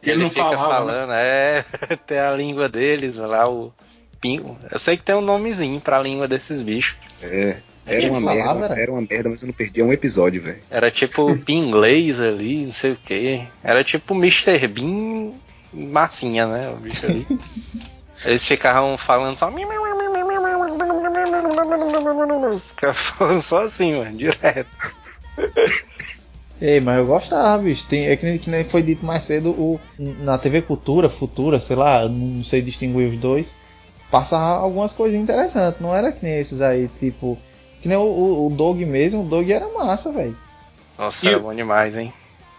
[0.00, 0.92] Que ele, Ele não fica falava, né?
[0.92, 1.64] falando, é,
[2.06, 3.72] tem a língua deles, lá, o,
[4.20, 4.56] pingo.
[4.70, 6.96] Eu sei que tem um nomezinho pra língua desses bichos.
[7.24, 7.56] É.
[7.88, 8.68] Era uma palavra?
[8.68, 10.58] merda, era uma merda, mas eu não perdia um episódio, velho.
[10.70, 13.42] Era tipo pinglês ali, não sei o que.
[13.62, 14.66] Era tipo Mr.
[14.68, 15.32] Bean
[15.72, 16.70] massinha, né?
[16.70, 17.26] O bicho ali.
[18.24, 19.50] Eles ficavam falando só.
[22.70, 24.96] Ficavam falando só assim, mano, direto.
[26.60, 27.86] Ei, mas eu gostava, bicho.
[27.88, 31.60] Tem, é que nem, que nem foi dito mais cedo, o, na TV Cultura, Futura,
[31.60, 33.48] sei lá, não sei distinguir os dois,
[34.10, 35.80] passava algumas coisas interessantes.
[35.80, 37.38] Não era que nem esses aí, tipo.
[37.82, 40.36] Que nem o, o, o Dog mesmo, o Dog era massa, velho.
[40.98, 42.12] Nossa, E era bom demais, hein?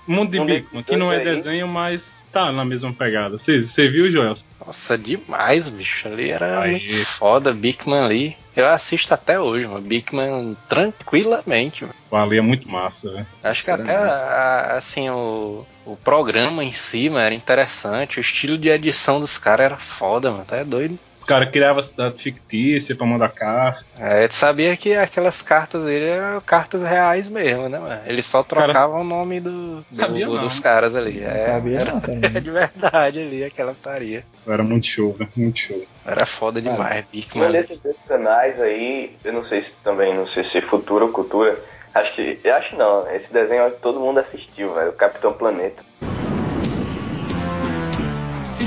[0.08, 1.24] Mundo de Bigman, que não é aí.
[1.24, 3.38] desenho, mas tá na mesma pegada.
[3.38, 3.60] Você
[3.90, 4.36] viu, Joel?
[4.66, 6.08] Nossa, demais, bicho.
[6.08, 8.38] Ali era muito foda, Bigman ali.
[8.56, 9.82] Eu assisto até hoje, mano.
[9.82, 11.96] Bigman tranquilamente, mano.
[12.12, 13.28] Ali é muito massa, velho.
[13.44, 18.20] Acho que até a- assim o, o programa em si, mano, era interessante.
[18.20, 20.46] O estilo de edição dos caras era foda, mano.
[20.46, 20.98] Tá é doido.
[21.30, 23.86] Os caras criavam cidade fictícia pra mandar carta.
[24.00, 28.02] É, tu sabia que aquelas cartas dele eram cartas reais mesmo, né, mano?
[28.08, 31.24] Eles só trocavam o nome do, do- dos caras ali.
[31.24, 32.32] É, Sabia era não também.
[32.42, 34.24] de verdade ali, aquela taria.
[34.48, 35.30] Era muito show, velho.
[35.38, 35.84] Muito show.
[36.04, 37.52] Era foda demais, Um Bigman.
[37.52, 41.60] desses dois canais aí, eu não sei se também, não sei se Futuro ou Cultura.
[41.94, 42.40] Acho que.
[42.44, 44.90] Eu acho não, esse desenho todo mundo assistiu, velho.
[44.90, 45.84] O Capitão Planeta.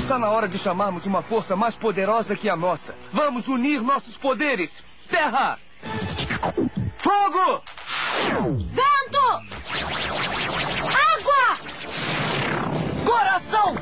[0.03, 2.93] Está na hora de chamarmos uma força mais poderosa que a nossa.
[3.13, 4.83] Vamos unir nossos poderes.
[5.09, 5.57] Terra!
[6.97, 7.63] Fogo!
[8.73, 9.23] Vento!
[11.07, 11.57] Água!
[13.05, 13.75] Coração!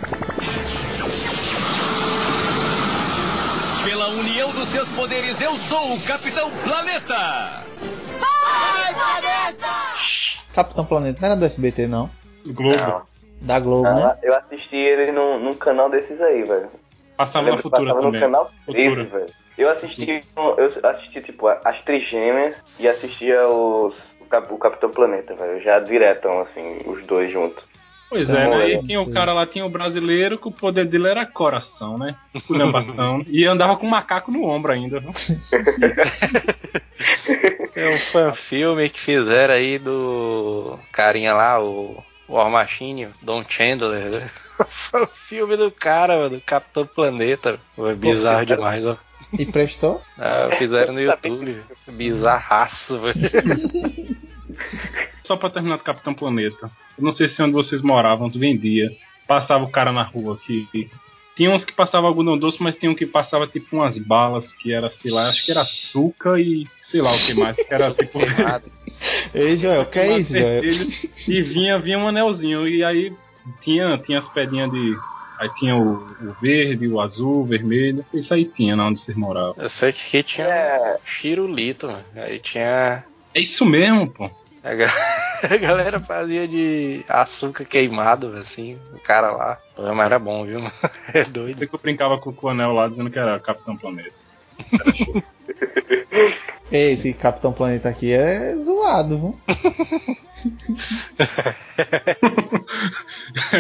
[3.83, 7.63] Pela união dos seus poderes, eu sou o Capitão Planeta!
[8.19, 9.73] Vai, planeta!
[10.53, 12.11] Capitão Planeta não era do SBT, não.
[12.45, 12.77] Globo.
[12.77, 13.20] Não.
[13.41, 14.03] Da Globo, né?
[14.05, 16.69] Ah, eu assisti ele num, num canal desses aí, velho.
[17.17, 18.19] Passava Eu na Futura passava também.
[18.21, 18.95] no canal Futura.
[18.95, 19.25] 13, velho.
[19.57, 25.33] Eu assisti, eu assisti tipo as trigêmeas e assistia os, o, Cap- o Capitão Planeta,
[25.35, 25.61] velho.
[25.61, 27.63] Já diretão, assim, os dois juntos.
[28.09, 28.69] Pois é, bom, né?
[28.69, 32.15] E tinha o cara lá, tinha o brasileiro, que o poder dele era coração, né?
[32.35, 33.23] Esculhambação.
[33.27, 35.11] e andava com um macaco no ombro ainda, viu?
[37.73, 44.31] Tem um fanfilme que fizeram aí do carinha lá, o War Machine, Don Chandler, né?
[44.61, 47.59] O fanfilme do cara, mano, do Capitão Planeta.
[47.75, 48.95] Foi bizarro demais, ó.
[49.39, 49.99] E prestou?
[50.19, 51.63] Ah, fizeram no YouTube.
[51.87, 53.15] Bizarraço, velho.
[55.23, 56.69] Só pra terminar do Capitão Planeta.
[56.97, 58.91] Eu não sei se onde vocês moravam, tu vendia.
[59.27, 60.89] Passava o cara na rua aqui.
[61.35, 64.71] Tinha uns que passavam algodão doce, mas tinha um que passava tipo umas balas que
[64.73, 67.91] era, sei lá, acho que era açúcar e sei lá o que mais, que era
[67.95, 68.19] tipo.
[69.33, 70.63] Ei, Joel, que é isso, Joel?
[71.27, 72.67] E vinha, vinha um anelzinho.
[72.67, 73.11] E aí
[73.63, 74.95] tinha, tinha as pedrinhas de.
[75.39, 77.97] Aí tinha o, o verde, o azul, o vermelho.
[77.97, 79.55] não sei, Isso aí tinha na onde vocês moravam.
[79.57, 80.97] Eu sei que aqui tinha É.
[81.05, 82.03] Chirulito, mano.
[82.15, 83.03] Aí tinha.
[83.33, 84.29] É isso mesmo, pô.
[84.63, 84.93] A ga-
[85.49, 89.57] a galera fazia de açúcar queimado, assim, o cara lá.
[89.95, 90.59] Mas era bom, viu?
[90.61, 90.73] mano?
[91.11, 91.57] É doido.
[91.57, 94.11] Sei que eu brincava com o anel lá dizendo que era Capitão Planeta.
[94.69, 95.23] Ei,
[96.77, 99.39] esse Capitão Planeta aqui é zoado, viu?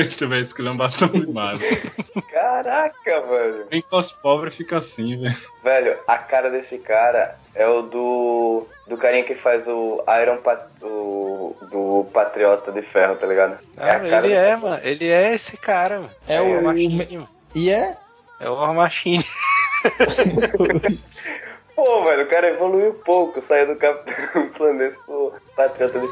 [0.09, 1.59] Você vai esculhambação demais.
[2.31, 3.65] Caraca, velho.
[3.71, 5.37] Nem com os pobres fica assim, velho.
[5.63, 8.67] Velho, a cara desse cara é o do.
[8.87, 13.57] Do carinha que faz o Iron Pat, o, do Patriota de Ferro, tá ligado?
[13.77, 14.79] Ah, a cara ele do- é, mano.
[14.83, 16.11] Ele é esse cara, mano.
[16.27, 17.27] É o o- mano.
[17.55, 17.95] E é?
[18.39, 19.23] É o War Machine.
[21.83, 26.07] Pô, velho, o cara evoluiu pouco, saiu do Capitão Planeta pro Patriota de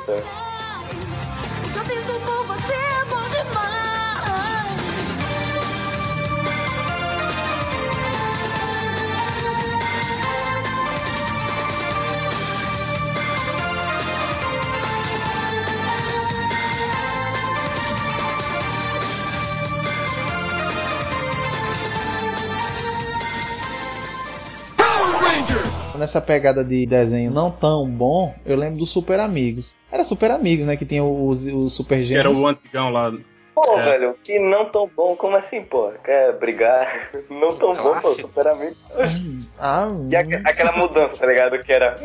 [25.99, 29.75] Nessa pegada de desenho não tão bom, eu lembro dos Super Amigos.
[29.91, 30.77] Era Super Amigos, né?
[30.77, 32.19] Que tinha os, os Super Que Gêmeos.
[32.25, 33.11] era o antigão lá.
[33.53, 33.83] Pô, É.
[33.83, 35.91] velho, que não tão bom, como assim, pô?
[36.05, 37.09] Quer brigar?
[37.29, 38.21] Não tão bom, pô, Clássico.
[38.29, 38.75] super amigo.
[39.59, 41.61] Ah, E aque- aquela mudança, tá ligado?
[41.61, 41.95] Que era.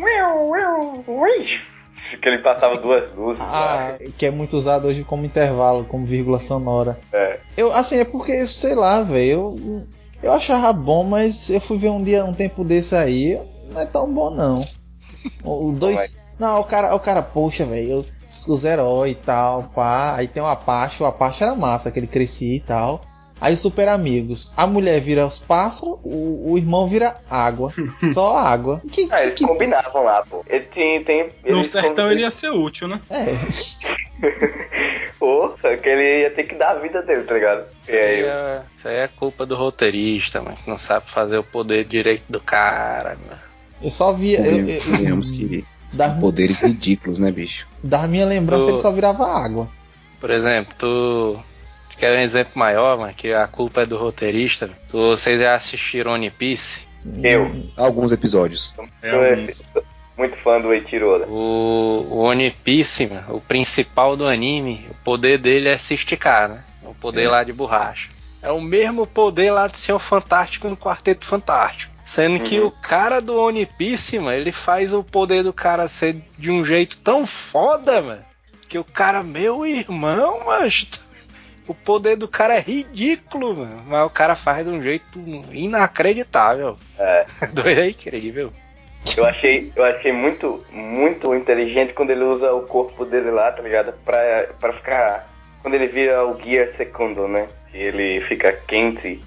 [2.21, 3.41] Que ele passava duas luzes.
[3.43, 6.99] ah, que é muito usado hoje como intervalo, como vírgula sonora.
[7.13, 7.39] É.
[7.57, 9.83] Eu, assim, é porque, sei lá, velho, eu,
[10.23, 13.41] eu achava bom, mas eu fui ver um dia, um tempo desse aí,
[13.71, 14.65] não é tão bom não.
[15.43, 16.15] O, o dois.
[16.39, 18.05] Não, o cara, o cara, poxa, velho,
[18.49, 22.07] os heróis e tal, pá, aí tem o Apache, o Apache era massa, que ele
[22.07, 23.01] crescia e tal.
[23.41, 24.51] Aí Super Amigos.
[24.57, 27.73] A mulher vira os pássaros, o, o irmão vira água.
[28.15, 28.81] Só água.
[28.91, 30.45] Que, Ah, eles combinavam lá, pô.
[30.49, 31.05] Ele tem.
[31.05, 33.01] tem No sertão ele ia ser útil, né?
[33.11, 33.35] É.
[35.19, 37.67] Pô, só que ele ia ter que dar a vida dele, tá ligado?
[37.89, 41.11] E Isso aí, aí, é, isso aí é culpa do roteirista, mano, que não sabe
[41.11, 43.41] fazer o poder direito do cara, mano.
[43.85, 44.41] Eu só via.
[44.41, 45.65] Eu, eu, eu, Convenhamos que
[45.95, 47.67] Das- são poderes ridículos, né, bicho?
[47.83, 49.69] da minha lembrança Eu- ele só virava água.
[50.21, 51.39] Por exemplo, tu.
[51.91, 54.71] tu Quer um exemplo maior, mano, que a culpa é do roteirista?
[54.89, 56.81] Tu, vocês já assistiram One Piece?
[57.23, 57.65] eu.
[57.77, 58.75] Alguns episódios.
[59.03, 59.47] eu é
[60.17, 61.25] muito fã do Eiichiro.
[61.29, 66.49] O, o One Piece, mano, o principal do anime, o poder dele é se esticar,
[66.49, 66.65] né?
[66.83, 67.29] O poder É.
[67.29, 68.09] lá de borracha.
[68.43, 71.93] É o mesmo poder lá de ser o Fantástico no Quarteto Fantástico.
[72.07, 72.67] Sendo que Uhum.
[72.67, 76.65] o cara do One Piece, mano, ele faz o poder do cara ser de um
[76.65, 78.23] jeito tão foda, mano,
[78.69, 80.87] que o cara, meu irmão, mas
[81.67, 83.83] o poder do cara é ridículo, mano.
[83.87, 85.19] Mas o cara faz de um jeito
[85.51, 86.77] inacreditável.
[86.99, 87.27] É.
[87.53, 88.53] Doido é incrível.
[89.17, 93.63] Eu achei, eu achei muito, muito inteligente quando ele usa o corpo dele lá, tá
[93.63, 93.93] ligado?
[94.05, 95.29] Pra, pra ficar.
[95.61, 97.47] Quando ele vira o Gear Segundo, né?
[97.71, 99.21] Que ele fica quente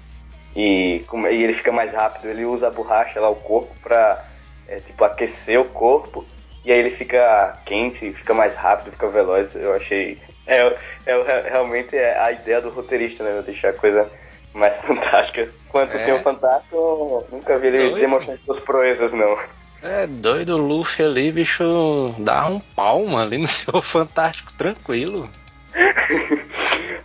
[0.60, 2.28] e, como- e ele fica mais rápido.
[2.28, 4.24] Ele usa a borracha lá, o corpo, pra
[4.68, 6.24] é, tipo, aquecer o corpo.
[6.64, 9.48] E aí ele fica quente, fica mais rápido, fica veloz.
[9.54, 10.18] Eu achei.
[10.46, 10.58] É,
[11.06, 13.40] é, é- realmente é a ideia do roteirista, né?
[13.46, 14.10] Deixar a coisa
[14.52, 15.48] mais fantástica.
[15.68, 16.04] Quanto É.
[16.04, 19.38] tem o Fantástico, eu nunca vi ele demonstrando suas proezas, não.
[19.80, 25.30] É doido, o Luffy ali, bicho, dá um palmo ali no seu Fantástico tranquilo.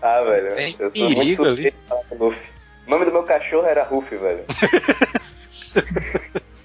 [0.06, 0.56] Ah, velho.
[0.56, 1.74] Tem perigo ali.
[2.12, 2.53] Luffy.
[2.86, 4.44] O nome do meu cachorro era Ruffy, velho.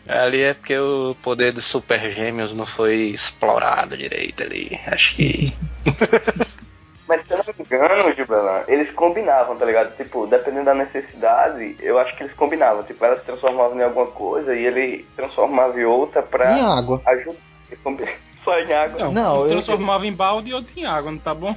[0.09, 4.79] Ali é porque o poder dos Super Gêmeos não foi explorado direito ali.
[4.87, 5.53] Acho que.
[7.07, 9.97] Mas se eu não me engano, Gilberlan, eles combinavam, tá ligado?
[9.97, 12.83] Tipo, dependendo da necessidade, eu acho que eles combinavam.
[12.85, 17.01] Tipo, ela se transformava em alguma coisa e ele transformava em outra pra Em água.
[17.07, 17.39] ajudar.
[18.45, 19.05] Só em água.
[19.07, 21.55] Não, Não, eu- transformava em balde e outro em água, não tá bom?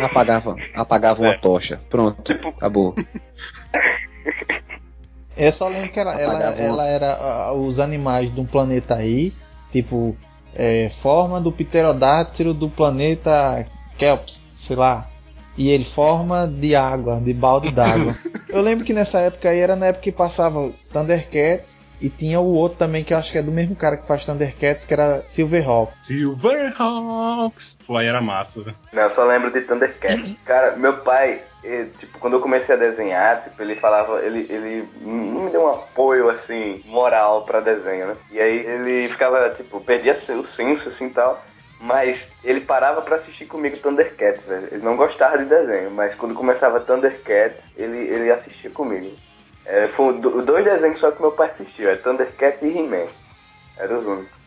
[0.00, 1.38] Apagava, apagava uma É.
[1.38, 1.80] tocha.
[1.88, 2.94] Pronto, acabou.
[5.36, 9.32] Eu só lembro que ela, ela, ela era ah, os animais de um planeta aí,
[9.70, 10.16] tipo,
[10.54, 13.64] é, forma do pterodátilo do planeta
[13.96, 15.08] Kelps, sei lá.
[15.56, 18.16] E ele forma de água, de balde d'água.
[18.48, 22.52] eu lembro que nessa época aí era na época que passava Thundercats e tinha o
[22.54, 25.22] outro também que eu acho que é do mesmo cara que faz Thundercats, que era
[25.28, 25.92] Silverhawk.
[26.04, 27.76] Silverhawks.
[27.86, 28.76] Pô, aí era massa, velho.
[28.92, 30.38] Não, eu só lembro de Thundercat.
[30.46, 34.88] Cara, meu pai, eh, tipo, quando eu comecei a desenhar, tipo, ele falava, ele, ele
[35.00, 38.16] não me deu um apoio, assim, moral pra desenho, né?
[38.30, 41.42] E aí ele ficava, tipo, perdia o senso, assim, tal.
[41.80, 44.68] Mas ele parava pra assistir comigo Thundercats, velho.
[44.72, 49.10] Ele não gostava de desenho, mas quando começava Thundercats, ele, ele assistia comigo.
[49.68, 49.86] É,
[50.44, 53.06] dois desenhos só que meu pai assistiu, é Thundercats e He-Man.
[53.76, 54.38] Eram os únicos.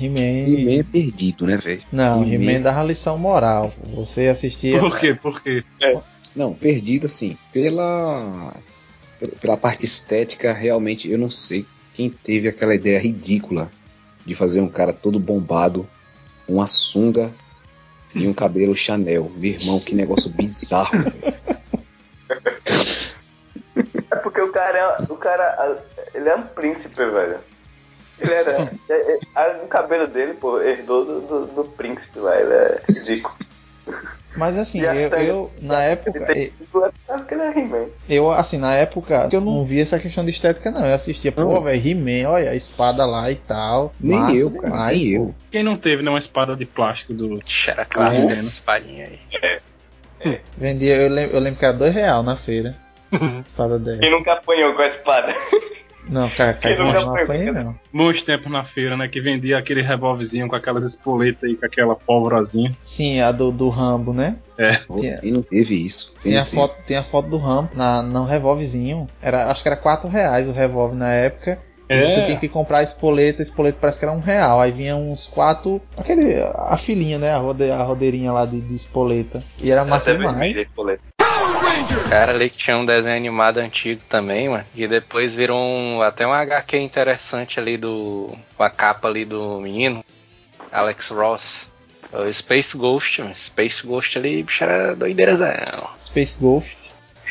[0.00, 0.20] He-Man.
[0.20, 1.82] He-Man é perdido, né, velho?
[1.90, 3.72] Não, He-Man- He-Man dava lição moral.
[3.94, 4.78] Você assistia.
[4.78, 5.14] Por quê?
[5.14, 5.64] Por quê?
[6.36, 7.36] Não, perdido assim.
[7.52, 8.54] Pela,
[9.18, 13.70] pela- pela parte estética, realmente, eu não sei quem teve aquela ideia ridícula
[14.24, 15.88] de fazer um cara todo bombado,
[16.46, 17.34] uma sunga
[18.14, 19.30] e um cabelo Chanel.
[19.36, 20.92] Meu irmão, que negócio bizarro.
[24.60, 25.78] cara, é- o cara,
[26.14, 27.38] ele é um príncipe, velho.
[28.20, 32.38] Ele era, é- é- a- o cabelo dele, pô, herdou do, do, do príncipe lá,
[32.38, 33.34] ele é ridículo.
[34.36, 36.18] Mas assim, a eu, eu na época.
[36.32, 36.50] É
[37.16, 37.86] porque ele é He-Man.
[38.08, 40.86] Eu, assim, na época eu não via essa questão de estética, não.
[40.86, 43.92] Eu assistia, pô, velho, He-Man, olha a espada lá e tal.
[43.98, 45.34] Nem Massa eu, cara, demais, nem eu.
[45.50, 47.40] Quem não teve né, uma espada de plástico do.
[47.66, 50.40] Era clássica essa espadinha aí.
[50.56, 52.76] Vendia, eu lembro, eu lembro que era dois real na feira.
[53.46, 54.00] Espada dessa.
[54.00, 55.34] Quem nunca apanhou com a espada?
[56.08, 57.62] Não, cara, cara, não, nunca não né?
[57.64, 57.78] não.
[57.92, 59.06] Muitos tempos na feira, né?
[59.06, 62.76] Que vendia aquele revólverzinho com aquelas espoletas aí, com aquela pólvorozinha.
[62.84, 64.36] Sim, a do, do Rambo, né?
[64.58, 64.76] É.
[64.78, 66.12] Tinha- Quem não teve isso?
[66.22, 66.56] Quem Tem a, teve?
[66.56, 69.06] foto, tem a foto do Rambo na, no revólverzinho.
[69.22, 71.58] Era, acho que era 4 reais o revólver na época.
[71.88, 72.08] E É.
[72.10, 74.60] Você tinha que comprar a espoleta, a espoleta parece que era um real.
[74.60, 75.80] Aí vinha uns quatro.
[75.96, 76.42] Aquele.
[76.42, 77.30] A filinha, né?
[77.32, 79.44] A, rode, a rodeirinha lá de, de espoleta.
[79.60, 80.66] E era massa demais.
[82.08, 84.64] Cara ali que tinha um desenho animado antigo também, mano.
[84.74, 88.36] E depois virou um, até um HQ interessante ali do.
[88.56, 90.04] Com a capa ali do menino.
[90.72, 91.70] Alex Ross.
[92.12, 93.36] O Space Ghost, mano.
[93.36, 95.90] Space Ghost ali, bicho, era doideirazão.
[96.04, 96.76] Space Ghost.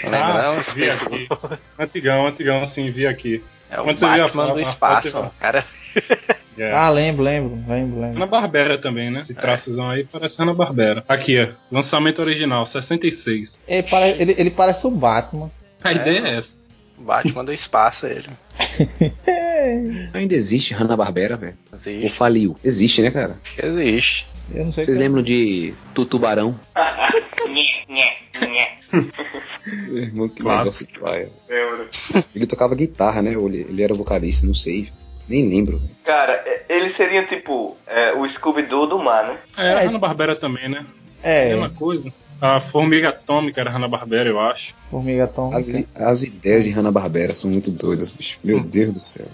[0.03, 0.61] Não lembra não?
[0.61, 1.27] vi Space aqui.
[1.27, 1.59] Ghost.
[1.77, 3.43] Antigão, antigão, assim, vi aqui.
[3.69, 5.31] É o Quando Batman do espaço, mano.
[5.39, 5.65] Cara,
[6.59, 6.73] É.
[6.73, 8.17] Ah, lembro, lembro, lembro, lembro.
[8.17, 9.21] Ana Barbera também, né?
[9.21, 11.03] Esse traçozão aí parece Ana Barbera.
[11.07, 11.47] Aqui, ó.
[11.71, 13.59] Lançamento original, 66.
[13.67, 15.49] Ele, pare- ele, ele parece o Batman.
[15.83, 16.59] A ideia é essa.
[16.97, 18.27] Batman do espaço, ele.
[20.13, 21.57] Ainda existe Hanna-Barbera, velho?
[21.71, 22.09] Ou Existe.
[22.09, 22.57] faliu?
[22.63, 23.37] Existe, né, cara?
[23.61, 24.27] Existe.
[24.53, 26.59] Eu não sei Vocês lembram de Tutubarão?
[29.87, 30.59] Meu irmão, que Claro.
[30.59, 31.29] negócio paia.
[31.47, 31.89] Lembro.
[32.35, 33.33] Ele tocava guitarra, né?
[33.33, 34.87] Ele, ele era vocalista, não sei.
[35.29, 35.79] Nem lembro.
[36.03, 39.37] Cara, é- ele seria tipo é, o Scooby-Doo do mar, né?
[39.57, 40.85] É, a Hanna Barbera também, né?
[41.21, 42.11] É, Mesma coisa.
[42.41, 44.73] A Formiga Atômica era Hanna Barbera, eu acho.
[44.89, 45.57] Formiga Atômica.
[45.57, 48.39] As, as ideias de Hanna-Barbera são muito doidas, bicho.
[48.41, 49.25] Meu Deus do céu.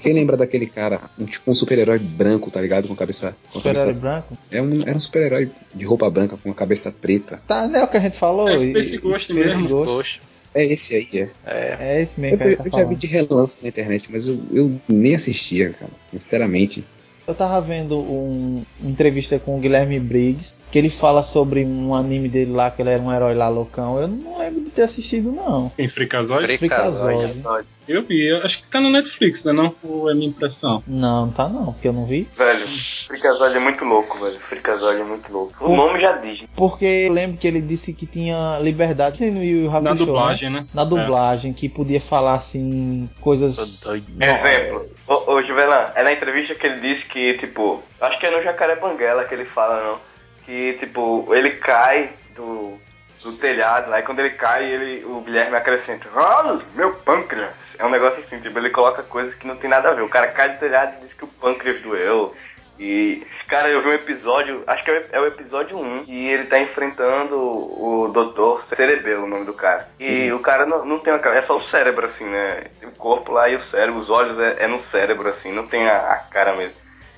[0.00, 2.88] Quem lembra daquele cara, um, tipo um super-herói branco, tá ligado?
[2.88, 3.36] Com a cabeça.
[3.50, 4.36] Super-herói cabeça branco?
[4.50, 7.40] é um, era um super-herói de roupa branca com a cabeça preta.
[7.46, 8.48] Tá, não é o que a gente falou?
[8.48, 9.68] É e- Space e- Ghost Space mesmo.
[9.84, 10.20] Ghost.
[10.54, 11.28] É esse aí, é.
[11.46, 11.76] É.
[11.78, 14.80] É esse mesmo Eu, eu tá já vi de relance na internet, mas eu, eu
[14.88, 15.90] nem assistia, cara.
[16.10, 16.84] Sinceramente.
[17.26, 21.94] Eu tava vendo um, uma entrevista com o Guilherme Briggs, que ele fala sobre um
[21.94, 24.00] anime dele lá, que ele era um herói lá loucão.
[24.00, 25.72] Eu não lembro de ter assistido, não.
[25.78, 26.58] Em Freakazoid?
[26.58, 27.42] Freakazoid.
[27.88, 29.52] Eu vi, eu acho que tá no Netflix, né?
[29.52, 30.82] Não Ou é minha impressão.
[30.86, 32.28] Não, não tá não, porque eu não vi.
[32.36, 34.36] Velho, Freakazoid é muito louco, velho.
[34.36, 35.64] Freakazoid é muito louco.
[35.64, 36.40] O nome já diz.
[36.54, 40.50] Porque eu lembro que ele disse que tinha liberdade no Yu Yu Hakusho, Na dublagem,
[40.50, 40.60] né?
[40.60, 40.66] né?
[40.74, 43.56] Na dublagem, que podia falar assim, coisas...
[43.58, 44.86] Exemplo.
[45.06, 48.42] Ô, ô Juvelan, é na entrevista que ele disse que, tipo, acho que é no
[48.42, 50.08] Jacaré Banguela que ele fala, não.
[50.48, 52.78] Que, tipo, ele cai do,
[53.22, 57.50] do telhado, aí quando ele cai, ele, o Guilherme acrescenta, ah, meu pâncreas.
[57.78, 60.00] É um negócio assim, tipo, ele coloca coisas que não tem nada a ver.
[60.00, 62.34] O cara cai do telhado e diz que o pâncreas doeu.
[62.78, 66.46] E, cara, eu vi um episódio, acho que é o- é episódio 1, e ele
[66.46, 68.74] tá enfrentando o Dr.
[68.74, 69.86] Cerebelo, o nome do cara.
[70.00, 72.68] E o cara não, não tem uma cara, é só o cérebro, assim, né?
[72.84, 75.86] O corpo lá e o cérebro, os olhos é, é no cérebro, assim, não tem
[75.86, 76.76] a, a cara mesmo.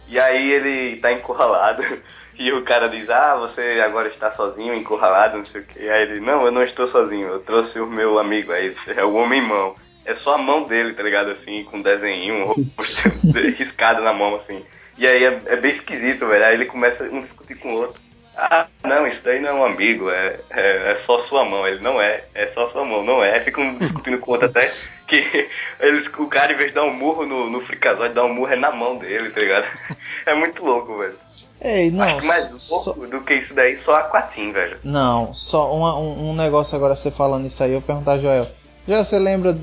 [0.09, 1.85] E aí ele tá encurralado.
[2.41, 5.87] E o cara diz, ah, você agora está sozinho, encurralado, não sei o que.
[5.87, 9.15] Aí ele, não, eu não estou sozinho, eu trouxe o meu amigo aí, é o
[9.15, 9.75] homem-mão.
[10.07, 13.11] É só a mão dele, tá ligado, assim, com um desenho, um rosto
[13.59, 14.65] riscado na mão, assim.
[14.97, 16.47] E aí é, é bem esquisito, velho.
[16.47, 18.01] Aí ele começa um discutir com o outro.
[18.35, 21.69] Ah, não, isso daí não é um amigo, é, é, é só sua mão.
[21.69, 23.35] Ele não é, é só sua mão, não é.
[23.35, 24.73] Aí Ficam discutindo com o outro até
[25.07, 28.33] que eles, o cara, em vez de dar um murro no, no fricazóide, dá um
[28.33, 29.67] murro é na mão dele, tá ligado?
[30.25, 31.30] É muito louco, velho.
[31.63, 34.79] Ei, não, Acho que mais louco do que isso daí, só a Quatim, velho.
[34.83, 38.19] Não, só uma- um, um negócio agora você falando isso aí, eu vou perguntar a
[38.19, 38.47] Joel.
[38.89, 39.55] Joel, você lembra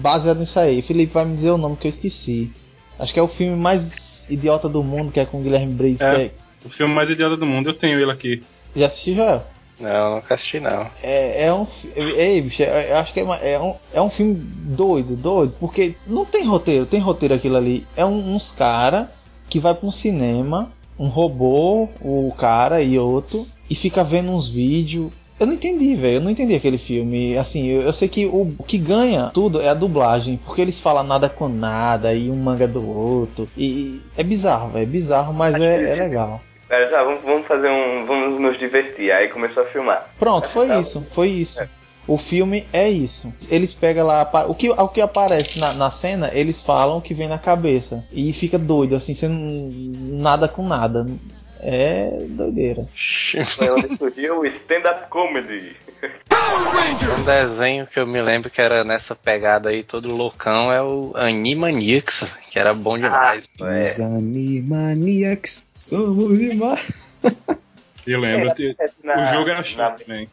[0.00, 0.80] baseado nisso aí?
[0.82, 2.50] Felipe vai me dizer o nome que eu esqueci.
[2.98, 6.02] Acho que é o filme mais idiota do mundo, que é com o Guilherme Briggs.
[6.02, 6.14] É.
[6.14, 6.30] que é-
[6.64, 8.42] O filme mais idiota do mundo, eu tenho ele aqui.
[8.74, 9.42] Já assistiu, Joel?
[9.78, 10.86] Não, nunca assisti não.
[11.02, 11.66] É, é um.
[11.94, 15.54] Ei, bicho, é- eu acho que é, uma- é um, é um filme doido, doido.
[15.60, 17.86] Porque não tem roteiro, tem roteiro aquilo ali.
[17.94, 19.10] É um- uns cara
[19.50, 24.48] que vai pra um cinema, um robô, o cara e outro, e fica vendo uns
[24.48, 25.12] vídeos.
[25.38, 26.16] Eu não entendi, velho.
[26.16, 27.36] Eu não entendi aquele filme.
[27.36, 30.38] Assim, eu, eu sei que o, que ganha tudo é a dublagem.
[30.44, 33.48] Porque eles falam nada com nada e um manga do outro.
[33.56, 34.84] E é bizarro, velho.
[34.84, 36.40] É bizarro, mas é, é legal.
[36.68, 38.06] Velho, já, vamos, vamos fazer um.
[38.06, 39.10] Vamos nos divertir.
[39.10, 40.08] Aí começou a filmar.
[40.20, 40.78] Pronto, foi Tá.
[40.80, 41.60] isso, foi isso.
[42.06, 43.32] O filme é isso.
[43.48, 47.14] Eles pegam lá o que, o que aparece na, na cena, eles falam o que
[47.14, 51.06] vem na cabeça e fica doido, assim, sem nada com nada.
[51.66, 52.86] É doideira.
[53.56, 55.74] Foi onde surgiu o stand-up comedy.
[57.18, 61.12] Um desenho que eu me lembro que era nessa pegada aí, todo loucão, é o
[61.14, 63.48] Animaniacs, que era bom demais.
[63.62, 63.80] é.
[63.80, 67.14] Os Animaniacs somos demais.
[68.06, 68.50] Eu lembro.
[68.50, 70.28] É, é, na- o jogo era na- chato também.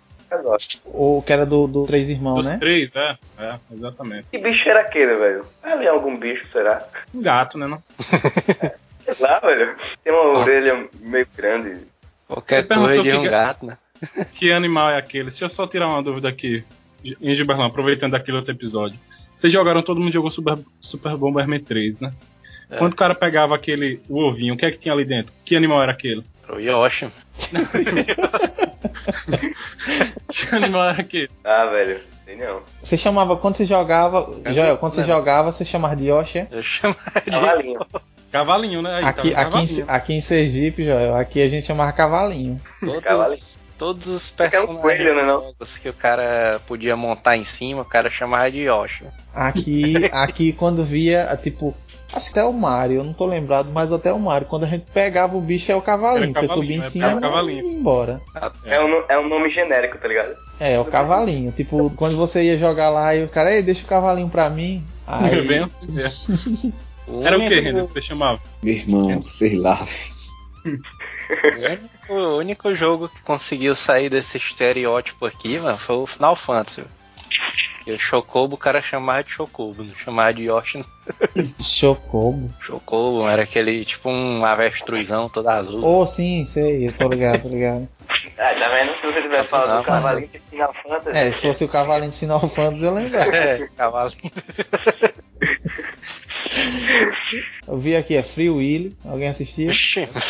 [0.86, 2.58] O que era do, do Três Irmãos, Dos né?
[2.58, 3.18] três, é.
[3.38, 4.28] É, exatamente.
[4.32, 5.46] Que bicho era aquele, velho?
[5.64, 6.86] Ali algum bicho, será?
[7.14, 7.68] Um gato, né?
[7.68, 7.82] Não?
[9.04, 9.76] Sei lá, velho.
[10.04, 11.82] Tem uma orelha meio grande.
[12.28, 13.78] Qualquer coisa de que um ga- gato, né?
[14.36, 15.30] Que animal é aquele?
[15.30, 16.64] Deixa eu só tirar uma dúvida aqui.
[17.20, 18.98] Em Gilbertão, aproveitando aquele outro episódio.
[19.40, 22.12] Vocês jogaram, todo mundo jogou Super, Super Bomberman 3, né?
[22.70, 22.78] É.
[22.78, 25.34] Quando o cara pegava aquele o ovinho, o que é que tinha ali dentro?
[25.44, 26.24] Que animal era aquele?
[26.54, 27.12] O Yoshi.
[30.28, 31.30] Que animal era aquele?
[31.44, 32.00] Ah, velho.
[32.26, 32.62] Sei não.
[32.84, 36.40] Você chamava, quando você jogava, Joel, quando você jogava, você chamava de Yoshi?
[36.40, 36.48] é?
[36.52, 37.80] Eu chamaria de Cavalinho.
[38.32, 38.98] Cavalinho, né?
[38.98, 39.86] Aí, Aqui, tá, aqui, em, cavalinho.
[39.88, 42.58] aqui em Sergipe, Joel, aqui a gente chamava cavalinho.
[42.80, 43.42] todos, Cavalinho.
[43.78, 45.54] todos os É um personagens coelho, né, não?
[45.82, 49.04] que o cara podia montar em cima, o cara chamava de Yoshi.
[49.34, 51.76] Aqui, aqui quando via, tipo,
[52.14, 54.68] acho que até o Mario, eu não tô lembrado, mas até o Mario, quando a
[54.68, 57.08] gente pegava o bicho é o cavalinho, você subia em cavalinho, cima
[57.40, 58.22] é, e ia embora.
[58.66, 60.36] É um, no- é um nome genérico, tá ligado?
[60.60, 61.52] É, o cavalinho.
[61.52, 64.84] Tipo, quando você ia jogar lá e o cara, ei, deixa o cavalinho pra mim.
[65.08, 66.74] Aí, assim mesmo.
[67.24, 68.40] Era o que, Renan, você chamava?
[68.64, 69.86] Meu irmão, sei lá.
[71.32, 76.36] O único, o único jogo que conseguiu sair desse estereótipo aqui, mano, foi o Final
[76.36, 76.84] Fantasy.
[77.92, 80.78] E o Chocobo o cara chamava de Chocobo, não chamava de Yoshi.
[80.78, 80.86] não.
[81.62, 82.50] Chocobo.
[82.62, 85.84] Chocobo era aquele tipo um avestruzão todo azul.
[85.84, 87.88] Oh, sim, sei, eu tô ligado, tô ligado.
[88.38, 88.94] Ah, tá vendo?
[88.96, 91.18] Se você tivesse falado do cavalinho de Final Fantasy.
[91.18, 93.32] É, se fosse o cavalinho de Final Fantasy, eu lembrava.
[93.36, 94.32] É, cavalinho.
[97.68, 98.98] Eu vi aqui, é Free Willy.
[99.06, 99.72] Alguém assistia?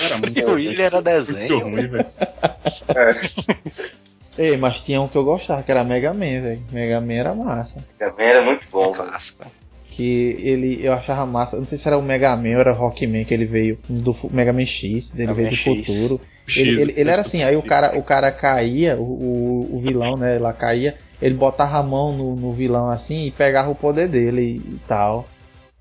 [0.03, 1.59] Era muito o Willy era desenho.
[1.61, 2.05] Muito ruim, velho.
[4.37, 6.61] Ei, mas tinha um que eu gostava, que era Mega Man, velho.
[6.71, 7.83] Mega Man era massa.
[7.99, 8.91] Também era muito bom.
[8.91, 9.45] Clássico.
[9.89, 11.57] Que ele, eu achava massa.
[11.57, 14.15] Não sei se era o Mega Man ou era o Rockman, que ele veio do
[14.31, 15.85] Mega Man X, ele Mega veio Man do X.
[15.87, 16.21] futuro.
[16.47, 19.81] X, Ele, ele, ele era assim, aí o cara, o cara caía, o, o, o
[19.81, 23.75] vilão, né, lá caía, ele botava a mão no, no vilão assim e pegava o
[23.75, 25.25] poder dele e tal.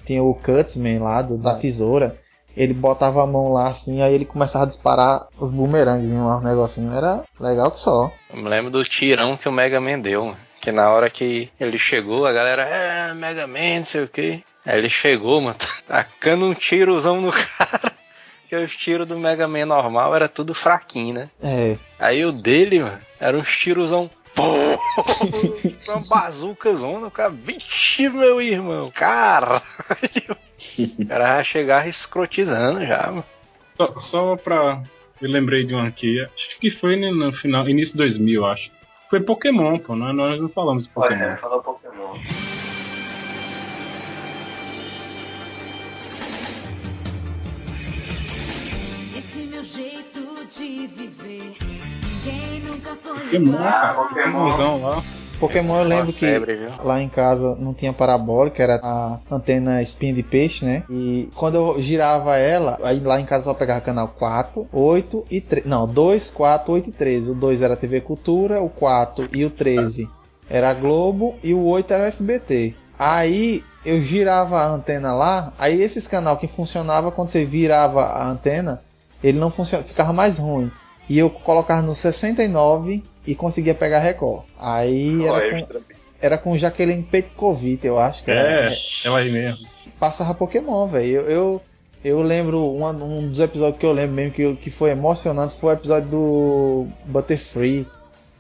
[0.05, 2.17] Tinha o Cutsman lá, do, da tesoura.
[2.57, 6.93] Ele botava a mão lá assim, aí ele começava a disparar os bumerangues, um negocinho.
[6.93, 8.13] Era legal que só.
[8.33, 10.35] Eu me lembro do tirão que o Mega Man deu.
[10.61, 14.43] Que na hora que ele chegou, a galera, é, Mega Man, não sei o que.
[14.65, 17.93] Aí ele chegou, mano, tacando um tirozão no cara.
[18.49, 21.31] Que os tiros do Mega Man normal era tudo fraquinho, né?
[21.41, 21.79] É.
[21.99, 24.11] Aí o dele, mano, era uns tirozão.
[24.35, 24.79] Pô!
[25.89, 27.31] Uma bazuca zona, o cara.
[27.31, 29.63] Vixe, meu irmão, caralho!
[30.99, 33.25] O cara já chegava escrotizando já, mano.
[33.77, 34.83] Só, só pra.
[35.21, 38.71] Eu lembrei de um aqui, acho que foi no final, início de 2000, acho.
[39.11, 41.25] Foi Pokémon, pô, nós, nós não falamos de Pokémon.
[41.25, 42.15] Olha, falou Pokémon.
[49.19, 51.57] Esse meu jeito de viver.
[52.25, 53.95] Ninguém Pokémon, cara.
[53.95, 55.03] Pokémonzão lá.
[55.41, 56.27] Pokémon eu lembro que
[56.85, 60.83] lá em casa não tinha parabólica, era a antena espinha de peixe, né?
[60.91, 65.41] E quando eu girava ela, aí lá em casa só pegava canal 4, 8 e
[65.41, 65.67] 13.
[65.67, 67.31] Não, 2, 4, 8 e 13.
[67.31, 70.07] O 2 era TV Cultura, o 4 e o 13
[70.51, 72.75] era Globo e o 8 era SBT.
[72.99, 78.29] Aí eu girava a antena lá, aí esses canal que funcionava quando você virava a
[78.29, 78.83] antena,
[79.25, 80.71] ele não funcionava, ficava mais ruim.
[81.11, 84.45] E eu colocava no 69 e conseguia pegar Record.
[84.59, 85.81] Aí Ó, era com,
[86.23, 88.71] era com Jaqueline Petkovic, eu acho que era.
[88.71, 89.67] É, ela aí mesmo.
[89.99, 91.07] Passava Pokémon, velho.
[91.23, 91.63] Eu, eu,
[92.05, 95.71] eu lembro, um, um dos episódios que eu lembro mesmo que, que foi emocionante foi
[95.75, 97.87] o episódio do Butterfree,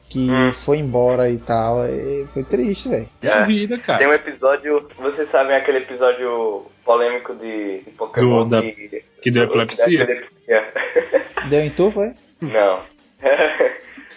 [0.09, 0.53] que Hum.
[0.64, 1.85] foi embora e tal.
[1.87, 3.09] E foi triste, velho.
[3.21, 3.45] É.
[3.47, 3.99] vida, cara.
[3.99, 9.31] Tem um episódio, vocês sabem aquele episódio polêmico de, de Pokémon Do- da- que, que
[9.31, 10.07] deu epilepsia?
[11.51, 12.12] Deu em tu, foi?
[12.40, 12.80] Não.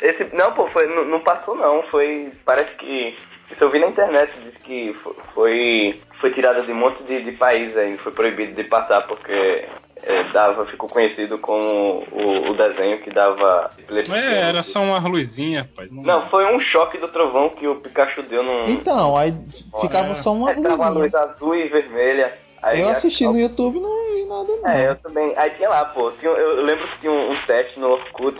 [0.01, 1.83] Esse, não, pô, foi, não, não passou não.
[1.83, 2.31] Foi.
[2.45, 3.17] Parece que.
[3.51, 5.99] Isso eu vi na internet, diz que fo- foi.
[6.19, 9.65] Foi tirada de um monte de, de países aí, foi proibido de passar porque
[10.03, 14.15] é, dava, ficou conhecido como o, o desenho que dava epilepsia.
[14.15, 15.91] É, era só uma luzinha, rapaz.
[15.91, 18.65] Não, Não, foi um choque do trovão que o Pikachu deu num.
[18.69, 19.33] Então, aí
[19.81, 21.23] ficava só uma É, tava uma luz luzinha.
[21.33, 22.33] azul e vermelha.
[22.63, 24.69] Aí Eu a- assisti no YouTube e não vi nada não.
[24.71, 25.33] É, eu também.
[25.37, 26.09] Aí tinha lá, pô.
[26.11, 28.37] Tinha, eu lembro que tinha um, um teste no Orkut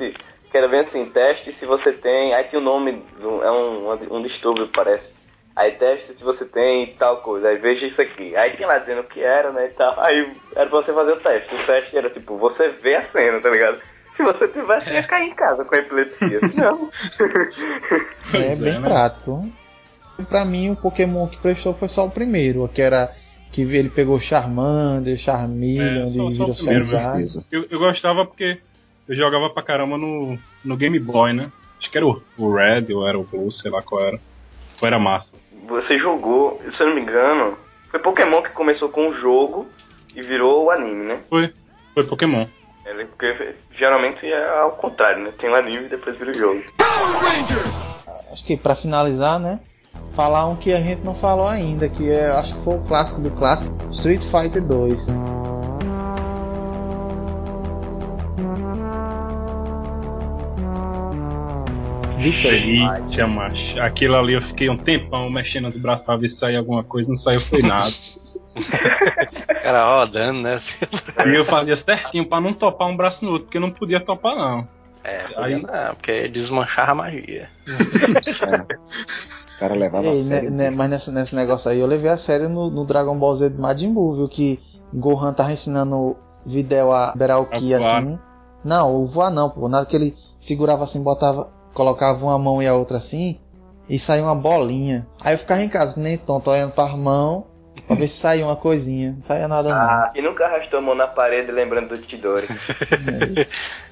[0.49, 2.33] que era bem assim: teste se você tem.
[2.33, 5.03] Aí tinha o nome, do, é um, um distúrbio, parece.
[5.55, 7.49] Aí teste se você tem tal coisa.
[7.49, 8.35] Aí veja isso aqui.
[8.35, 9.65] Aí tinha lá dizendo o que era, né?
[9.65, 9.99] E tal.
[9.99, 11.53] Aí era pra você fazer o teste.
[11.53, 13.79] O teste era tipo: você vê a cena, tá ligado?
[14.15, 16.39] Se você tivesse, ia cair em casa com a epilepsia.
[16.53, 16.89] Não.
[18.33, 18.87] É é, bem né?
[18.87, 19.43] prático.
[20.29, 23.11] Pra mim, o Pokémon que prestou foi só o primeiro, que era
[23.53, 26.83] que ele pegou Charmander, Charmeleon, É, só- o vírus primeiro.
[27.51, 28.55] Eu, eu gostava porque
[29.07, 31.51] eu jogava pra caramba no, no Game Boy, né?
[31.79, 34.19] Acho que era o, o Red ou era o Blue, sei lá qual era.
[34.81, 35.33] Ou era massa.
[35.67, 37.57] Você jogou, se eu não me engano,
[37.91, 39.67] foi Pokémon que começou com o jogo
[40.15, 41.19] e virou o anime, né?
[41.29, 41.53] Foi,
[41.93, 42.45] foi Pokémon.
[42.85, 45.31] Ele- Porque geralmente é ao contrário, né?
[45.39, 46.63] Tem o anime e depois vira o jogo.
[48.31, 49.59] Acho que pra finalizar, né?
[50.15, 53.19] Falar um que a gente não falou ainda, que é, acho que foi o clássico
[53.21, 55.07] do clássico, Street Fighter 2.
[62.19, 63.79] Eita, macho.
[63.81, 67.09] Aquilo ali eu fiquei um tempão mexendo os braços pra ver se saía alguma coisa,
[67.09, 67.91] não saiu foi nada.
[69.63, 70.57] Cara rodando, né?
[71.25, 74.35] e eu fazia certinho pra não topar um braço no outro, porque não podia topar
[74.35, 74.67] não.
[75.03, 75.61] É, Aí- aí...
[75.61, 77.49] não, porque desmanchava a magia.
[79.63, 80.51] caras levavam a Ei, né, sério.
[80.51, 83.49] né, mas nesse, nesse negócio aí eu levei a sério no, no Dragon Ball Z
[83.49, 84.27] de Majin Buu, viu?
[84.27, 84.59] Que
[84.93, 87.97] Gohan tava ensinando o Videl a liberar o Ki A voar.
[87.97, 88.19] assim.
[88.63, 89.67] Não, o voar não, pô.
[89.69, 93.39] Na hora que ele segurava assim, botava, colocava uma mão e a outra assim,
[93.89, 95.07] e saía uma bolinha.
[95.21, 97.45] Aí eu ficava em casa, nem tonto, olhando para mãos,
[97.87, 99.13] Pra ver se saia uma coisinha.
[99.13, 99.77] Não saia nada não.
[99.77, 102.47] Ah, e nunca arrastou a mão na parede lembrando do Tidori.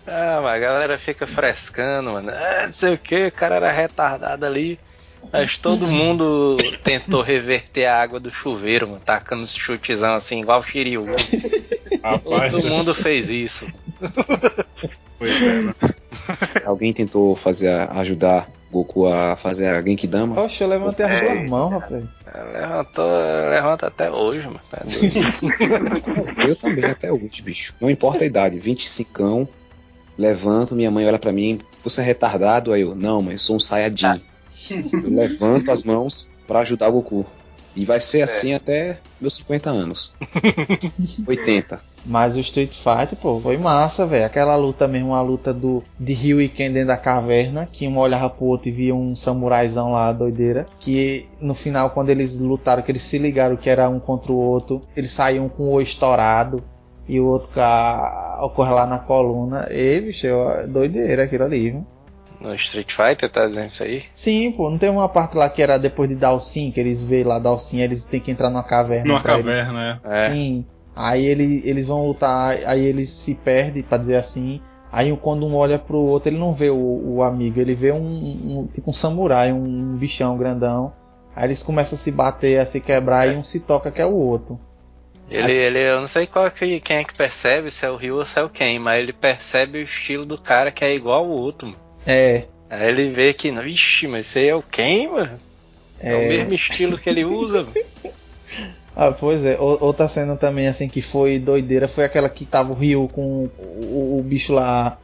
[0.07, 2.31] Ah, mas a galera fica frescando, mano.
[2.31, 4.79] Ah, não sei o que, o cara era retardado ali.
[5.31, 10.59] Mas todo mundo tentou reverter a água do chuveiro, mano, tacando esse chutezão assim, igual
[10.61, 11.05] o Shiryu.
[12.03, 12.51] Rapaz.
[12.51, 13.65] Todo mundo fez isso.
[15.17, 15.73] Pois é, né?
[16.65, 20.41] Alguém tentou fazer a- ajudar Goku a fazer a Genkidama?
[20.41, 22.03] Oxe, eu levantei as duas mãos, rapaz.
[22.53, 23.11] Levantou,
[23.49, 24.61] levanta até hoje, mano.
[24.71, 24.81] Tá.
[26.47, 27.73] Eu também, até hoje, bicho.
[27.81, 29.47] Não importa a idade, 25,
[30.17, 32.71] levanto, minha mãe olha pra mim, você é retardado?
[32.71, 34.21] Aí eu, não, mãe, eu sou um Saiyajin.
[34.69, 37.25] Eu levanto as mãos pra ajudar o Goku.
[37.75, 40.13] E vai ser assim até meus 50 anos.
[41.25, 41.79] 80.
[42.05, 44.25] Mas o Street Fighter, pô, foi massa, velho.
[44.25, 47.97] Aquela luta mesmo, a luta do de Ryu e Ken dentro da caverna, que um
[47.97, 50.65] olhava pro outro e via um samuraizão lá, doideira.
[50.79, 54.37] Que no final, quando eles lutaram, que eles se ligaram que era um contra o
[54.37, 56.63] outro, eles saíam com o estourado
[57.07, 59.67] e o outro com a ocorre lá na coluna.
[59.69, 60.27] Ei, bicho,
[60.67, 61.85] doideira aquilo ali, viu?
[62.41, 64.03] No Street Fighter tá dizendo isso aí?
[64.15, 67.23] Sim, pô, não tem uma parte lá que era depois de Dalsin, que eles veem
[67.23, 69.05] lá Dalsin, eles têm que entrar numa caverna.
[69.05, 70.29] Numa pra eles- caverna, é.
[70.31, 70.65] Sim.
[70.95, 74.59] Aí ele, eles vão lutar, aí eles se perdem, pra dizer assim.
[74.91, 76.75] Aí quando um olha pro outro, ele não vê o,
[77.15, 80.91] o amigo, ele vê um, um- tipo um samurai, um bichão grandão.
[81.35, 84.05] Aí eles começam a se bater, a se quebrar e um se toca que é
[84.05, 84.59] o outro.
[85.29, 88.17] Ele, ele, eu não sei qual que, quem é que percebe, se é o Ryu
[88.17, 91.23] ou se é o Ken, mas ele percebe o estilo do cara que é igual
[91.23, 91.73] ao outro.
[92.05, 92.45] É.
[92.69, 95.39] Aí ele vê que, vixe, mas esse aí é o Ken, mano.
[95.99, 96.27] É, o É.
[96.27, 97.67] mesmo estilo que ele usa.
[98.93, 99.57] Ah, pois é.
[99.57, 103.49] O- Outra cena também, assim, que foi doideira, foi aquela que tava o Ryu com
[103.57, 104.97] o, o bicho lá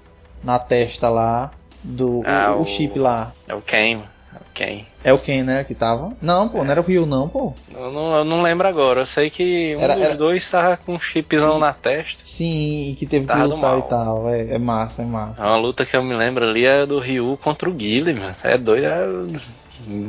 [0.43, 3.33] na testa lá, do Ah, o, o o- chip lá.
[3.47, 4.09] É o Ken, mano.
[4.13, 4.16] O
[4.57, 4.85] Ken.
[5.03, 6.13] É o Ken, né, que tava?
[6.21, 7.53] Não, pô, não era o Ryu não, pô.
[7.71, 10.75] Eu não, eu não lembro agora, eu sei que um Era- dos era- dois tava
[10.77, 12.23] com um chipzão na testa.
[12.25, 14.27] Sim, e que teve Tava que lutar e tal.
[14.29, 15.39] É, é massa, é massa.
[15.41, 18.35] É uma luta que eu me lembro ali é do Ryu contra o Guile, mano.
[18.43, 19.07] É doido, é...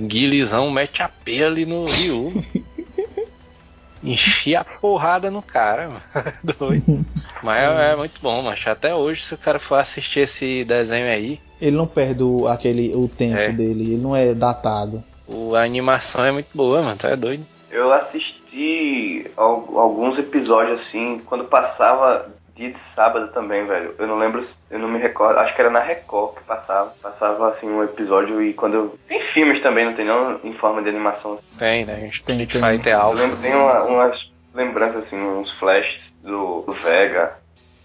[0.06, 2.42] Guilezão mete a P ali no Ryu.
[4.02, 6.02] Enfia a porrada no cara, mano.
[6.58, 7.04] Doido.
[7.42, 11.06] Mas é, é muito bom, mas até hoje, se o cara for assistir esse desenho
[11.06, 13.50] aí, Ele não perde o, aquele, o tempo É.
[13.50, 15.02] dele, ele não é datado.
[15.30, 16.96] o- a animação é muito boa, mano.
[16.96, 17.44] Tá doido.
[17.70, 22.26] Eu assisti al- alguns episódios assim, quando passava
[22.56, 23.94] dia de sábado também, velho.
[23.98, 26.92] Eu não lembro, eu não me recordo, acho que era na Record que passava.
[27.02, 28.98] Passava assim um episódio e quando eu...
[29.06, 31.38] Tem filmes também, não tem não, em forma de animação.
[31.58, 32.08] Tem, né?
[32.08, 32.60] Street tem.
[32.62, 33.18] Fighter Eu Alpha.
[33.20, 34.18] lembro, tem uma- umas
[34.54, 37.36] lembranças assim, uns flashes do, do Vega.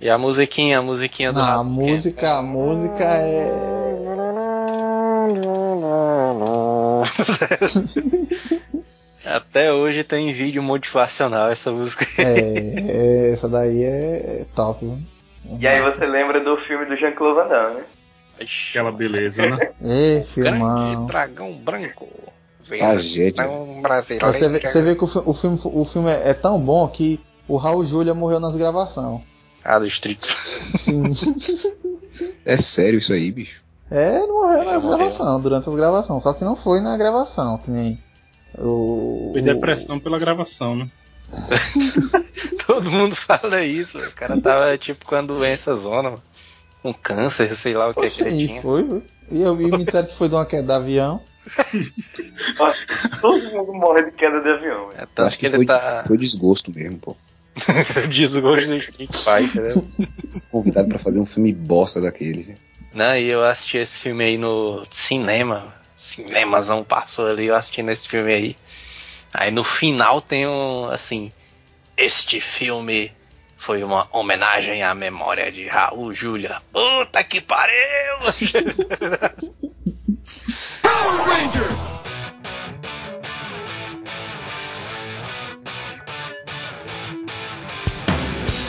[0.03, 3.53] E a musiquinha, a musiquinha do Não, a música, a música é.
[9.25, 12.05] Até hoje tem vídeo motivacional essa música.
[12.21, 14.97] É, é, essa daí é top, viu?
[15.57, 17.85] E aí você lembra do filme do Jean-Claude Van Damme, né?
[18.41, 19.71] Aquela beleza, né?
[19.81, 20.95] Ê, filmão.
[20.95, 22.09] Grande dragão branco.
[22.67, 23.45] Tragédia.
[23.45, 24.33] Dragão brasileiro.
[24.33, 27.21] Você vê, você vê que o, o filme, o filme é, é tão bom que
[27.47, 29.21] o Raul Júlia morreu nas gravações.
[29.63, 30.19] Ah, do Street.
[30.77, 31.03] Sim.
[32.45, 33.63] É sério isso aí, bicho?
[33.89, 34.97] É, ele morreu Ele nas morreu.
[34.99, 36.21] gravações, durante as gravações.
[36.23, 37.99] Só que não foi na gravação, que nem.
[38.59, 40.91] O, Foi depressão pela gravação, né?
[42.67, 44.11] Todo mundo fala isso, velho.
[44.11, 46.23] O cara tava tipo com a doença zona, mano.
[46.83, 48.61] com câncer, sei lá o que, que Poxa, ele e tinha.
[48.61, 49.03] foi, foi.
[49.31, 51.19] E eu vi me disseram que foi de uma queda de avião.
[53.21, 55.07] Todo mundo morre de queda de avião, velho.
[55.15, 57.17] É acho que que ele foi, tá foi desgosto mesmo, pô.
[58.09, 59.83] desgosto do Street Fighter, né?
[60.51, 62.57] Convidado pra fazer um filme bosta daquele.
[62.93, 65.73] Não, e eu assisti esse filme aí no cinema.
[65.95, 68.55] Cinemazão passou ali, eu assistindo esse filme aí.
[69.33, 71.31] Aí no final tem um, assim,
[71.97, 73.11] este filme
[73.57, 76.61] foi uma homenagem à memória de Raul Júlia.
[76.71, 77.73] Puta que pariu!
[80.81, 82.02] Power Ranger!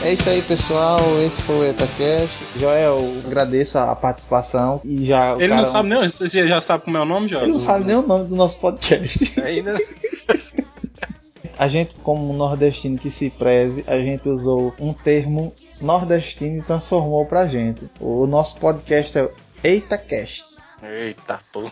[0.05, 0.99] É isso aí, pessoal.
[1.21, 2.59] Esse foi o EtaCast.
[2.59, 4.79] Joel, agradeço a participação.
[4.85, 5.33] E já.
[5.33, 7.41] o Ele cara- não sabe nem, você já sabe como é o nome, já?
[7.41, 9.33] Ele não sabe nem o nome do nosso podcast.
[9.41, 9.75] Ainda.
[11.57, 17.25] A gente, como nordestino que se preze, a gente usou um termo nordestino e transformou
[17.25, 17.89] pra gente.
[17.97, 19.31] O nosso podcast é o
[19.63, 20.43] EitaCast.
[20.83, 21.71] Eita, pô.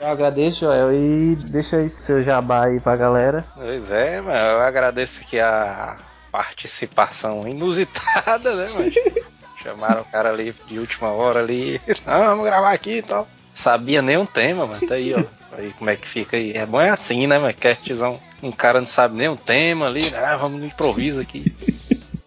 [0.00, 3.44] Eu agradeço, Joel, e deixa aí seu jabá aí pra galera.
[3.54, 5.96] Pois é, mas eu agradeço aqui a
[6.30, 8.94] participação inusitada, né, mas
[9.62, 13.26] chamaram o cara ali de última hora ali, ah, vamos gravar aqui e tal.
[13.54, 15.24] Sabia nem um tema, mas tá aí, ó.
[15.56, 16.52] Aí como é que fica aí?
[16.52, 20.14] É bom é assim, né, mas castzão, um cara não sabe nem o tema ali,
[20.14, 21.52] ah, vamos no improviso aqui.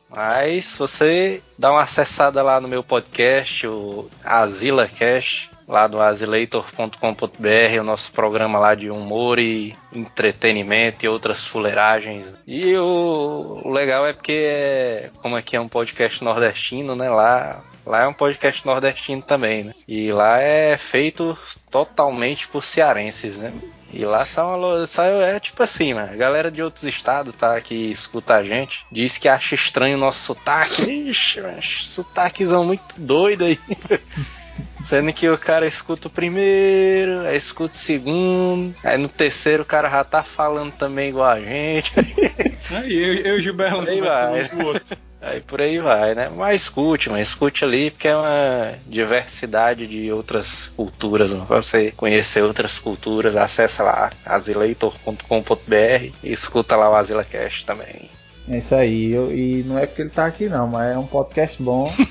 [0.09, 6.01] Mas se você dá uma acessada lá no meu podcast, o Azila Cash, lá do
[6.01, 12.33] azileitor.com.br, o nosso programa lá de humor e entretenimento e outras fuleiragens.
[12.45, 18.01] E o, legal é porque, é, como aqui é um podcast nordestino, né, lá, lá
[18.01, 19.73] é um podcast nordestino também, né?
[19.87, 21.37] E lá é feito
[21.71, 23.53] totalmente por cearenses, né?
[23.93, 26.11] E lá são, são é tipo assim, mano.
[26.11, 27.59] A galera de outros estados, tá?
[27.59, 31.09] Que escuta a gente, diz que acha estranho o nosso sotaque.
[31.09, 31.41] Ixi,
[31.85, 33.59] sotaquezão muito doido aí.
[34.85, 39.65] Sendo que o cara escuta o primeiro, aí escuta o segundo, aí no terceiro o
[39.65, 41.91] cara já tá falando também igual a gente.
[42.71, 44.49] Aí eu, eu e o Gilberto Aí vai.
[44.53, 44.97] um outro.
[45.21, 46.31] Aí por aí vai, né?
[46.35, 51.31] Mas escute, mas escute ali, porque é uma diversidade de outras culturas.
[51.31, 51.45] Né?
[51.47, 58.09] Pra você conhecer outras culturas, acessa lá asileitor.com.br e escuta lá o AsilaCast também.
[58.49, 61.05] É isso aí, eu- e não é porque ele tá aqui não, mas é um
[61.07, 61.91] podcast bom.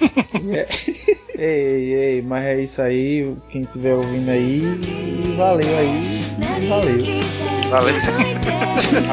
[0.53, 0.69] É-
[1.43, 4.61] ei, ei, mas é isso aí, quem estiver ouvindo aí,
[5.37, 6.23] valeu aí,
[6.69, 7.31] valeu.
[7.71, 7.95] Valeu.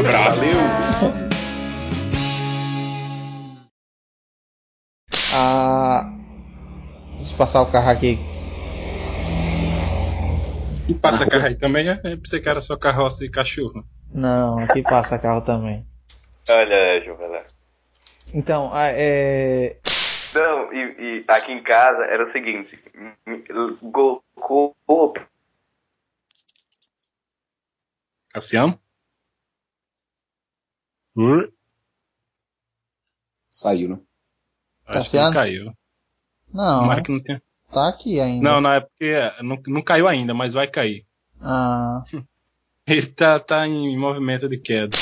[0.01, 1.27] Valeu.
[5.35, 6.11] Ah,
[7.17, 8.17] deixa eu passar o carro aqui.
[10.87, 11.99] E passa carro aí também, né?
[12.03, 13.83] Eu pensei que era só carroça e cachorro.
[14.13, 15.85] Não, aqui passa carro também.
[16.49, 17.45] Olha, Juvelé.
[18.33, 19.77] Então, é.
[20.33, 22.77] Não, e, e aqui em casa era o seguinte:
[23.81, 24.75] Goku.
[28.29, 28.79] Cassiano?
[31.15, 31.51] Ur?
[33.51, 33.99] Saiu, né?
[34.85, 35.25] Acho que Cassiano?
[35.27, 35.73] não caiu.
[36.53, 37.41] Não, Tomara que não tenha.
[37.73, 38.43] tá aqui ainda.
[38.47, 41.05] Não, não, é porque é, não, não caiu ainda, mas vai cair.
[41.41, 42.03] Ah,
[42.85, 44.95] Ele tá, tá em movimento de queda.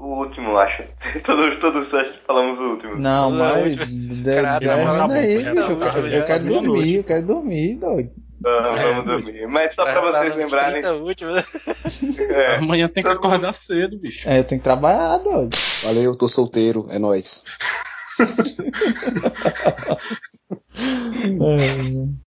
[0.00, 0.82] O último, acho.
[1.26, 2.96] todos, todos nós falamos o último.
[2.96, 3.76] não, mas.
[3.76, 8.10] Caralho, bicho, bom, eu, quero dormir, eu quero dormir, doido.
[8.46, 9.46] Ah, É, vamos dormir.
[9.46, 10.80] Mas só pra vocês lembrarem.
[10.80, 11.44] 30 últimos, né?
[12.30, 14.26] É, Amanhã tem que acordar cedo, bicho.
[14.26, 15.54] É, eu tenho que trabalhar, doido.
[15.84, 17.44] Valeu, eu tô solteiro, é nóis.
[18.18, 18.24] É.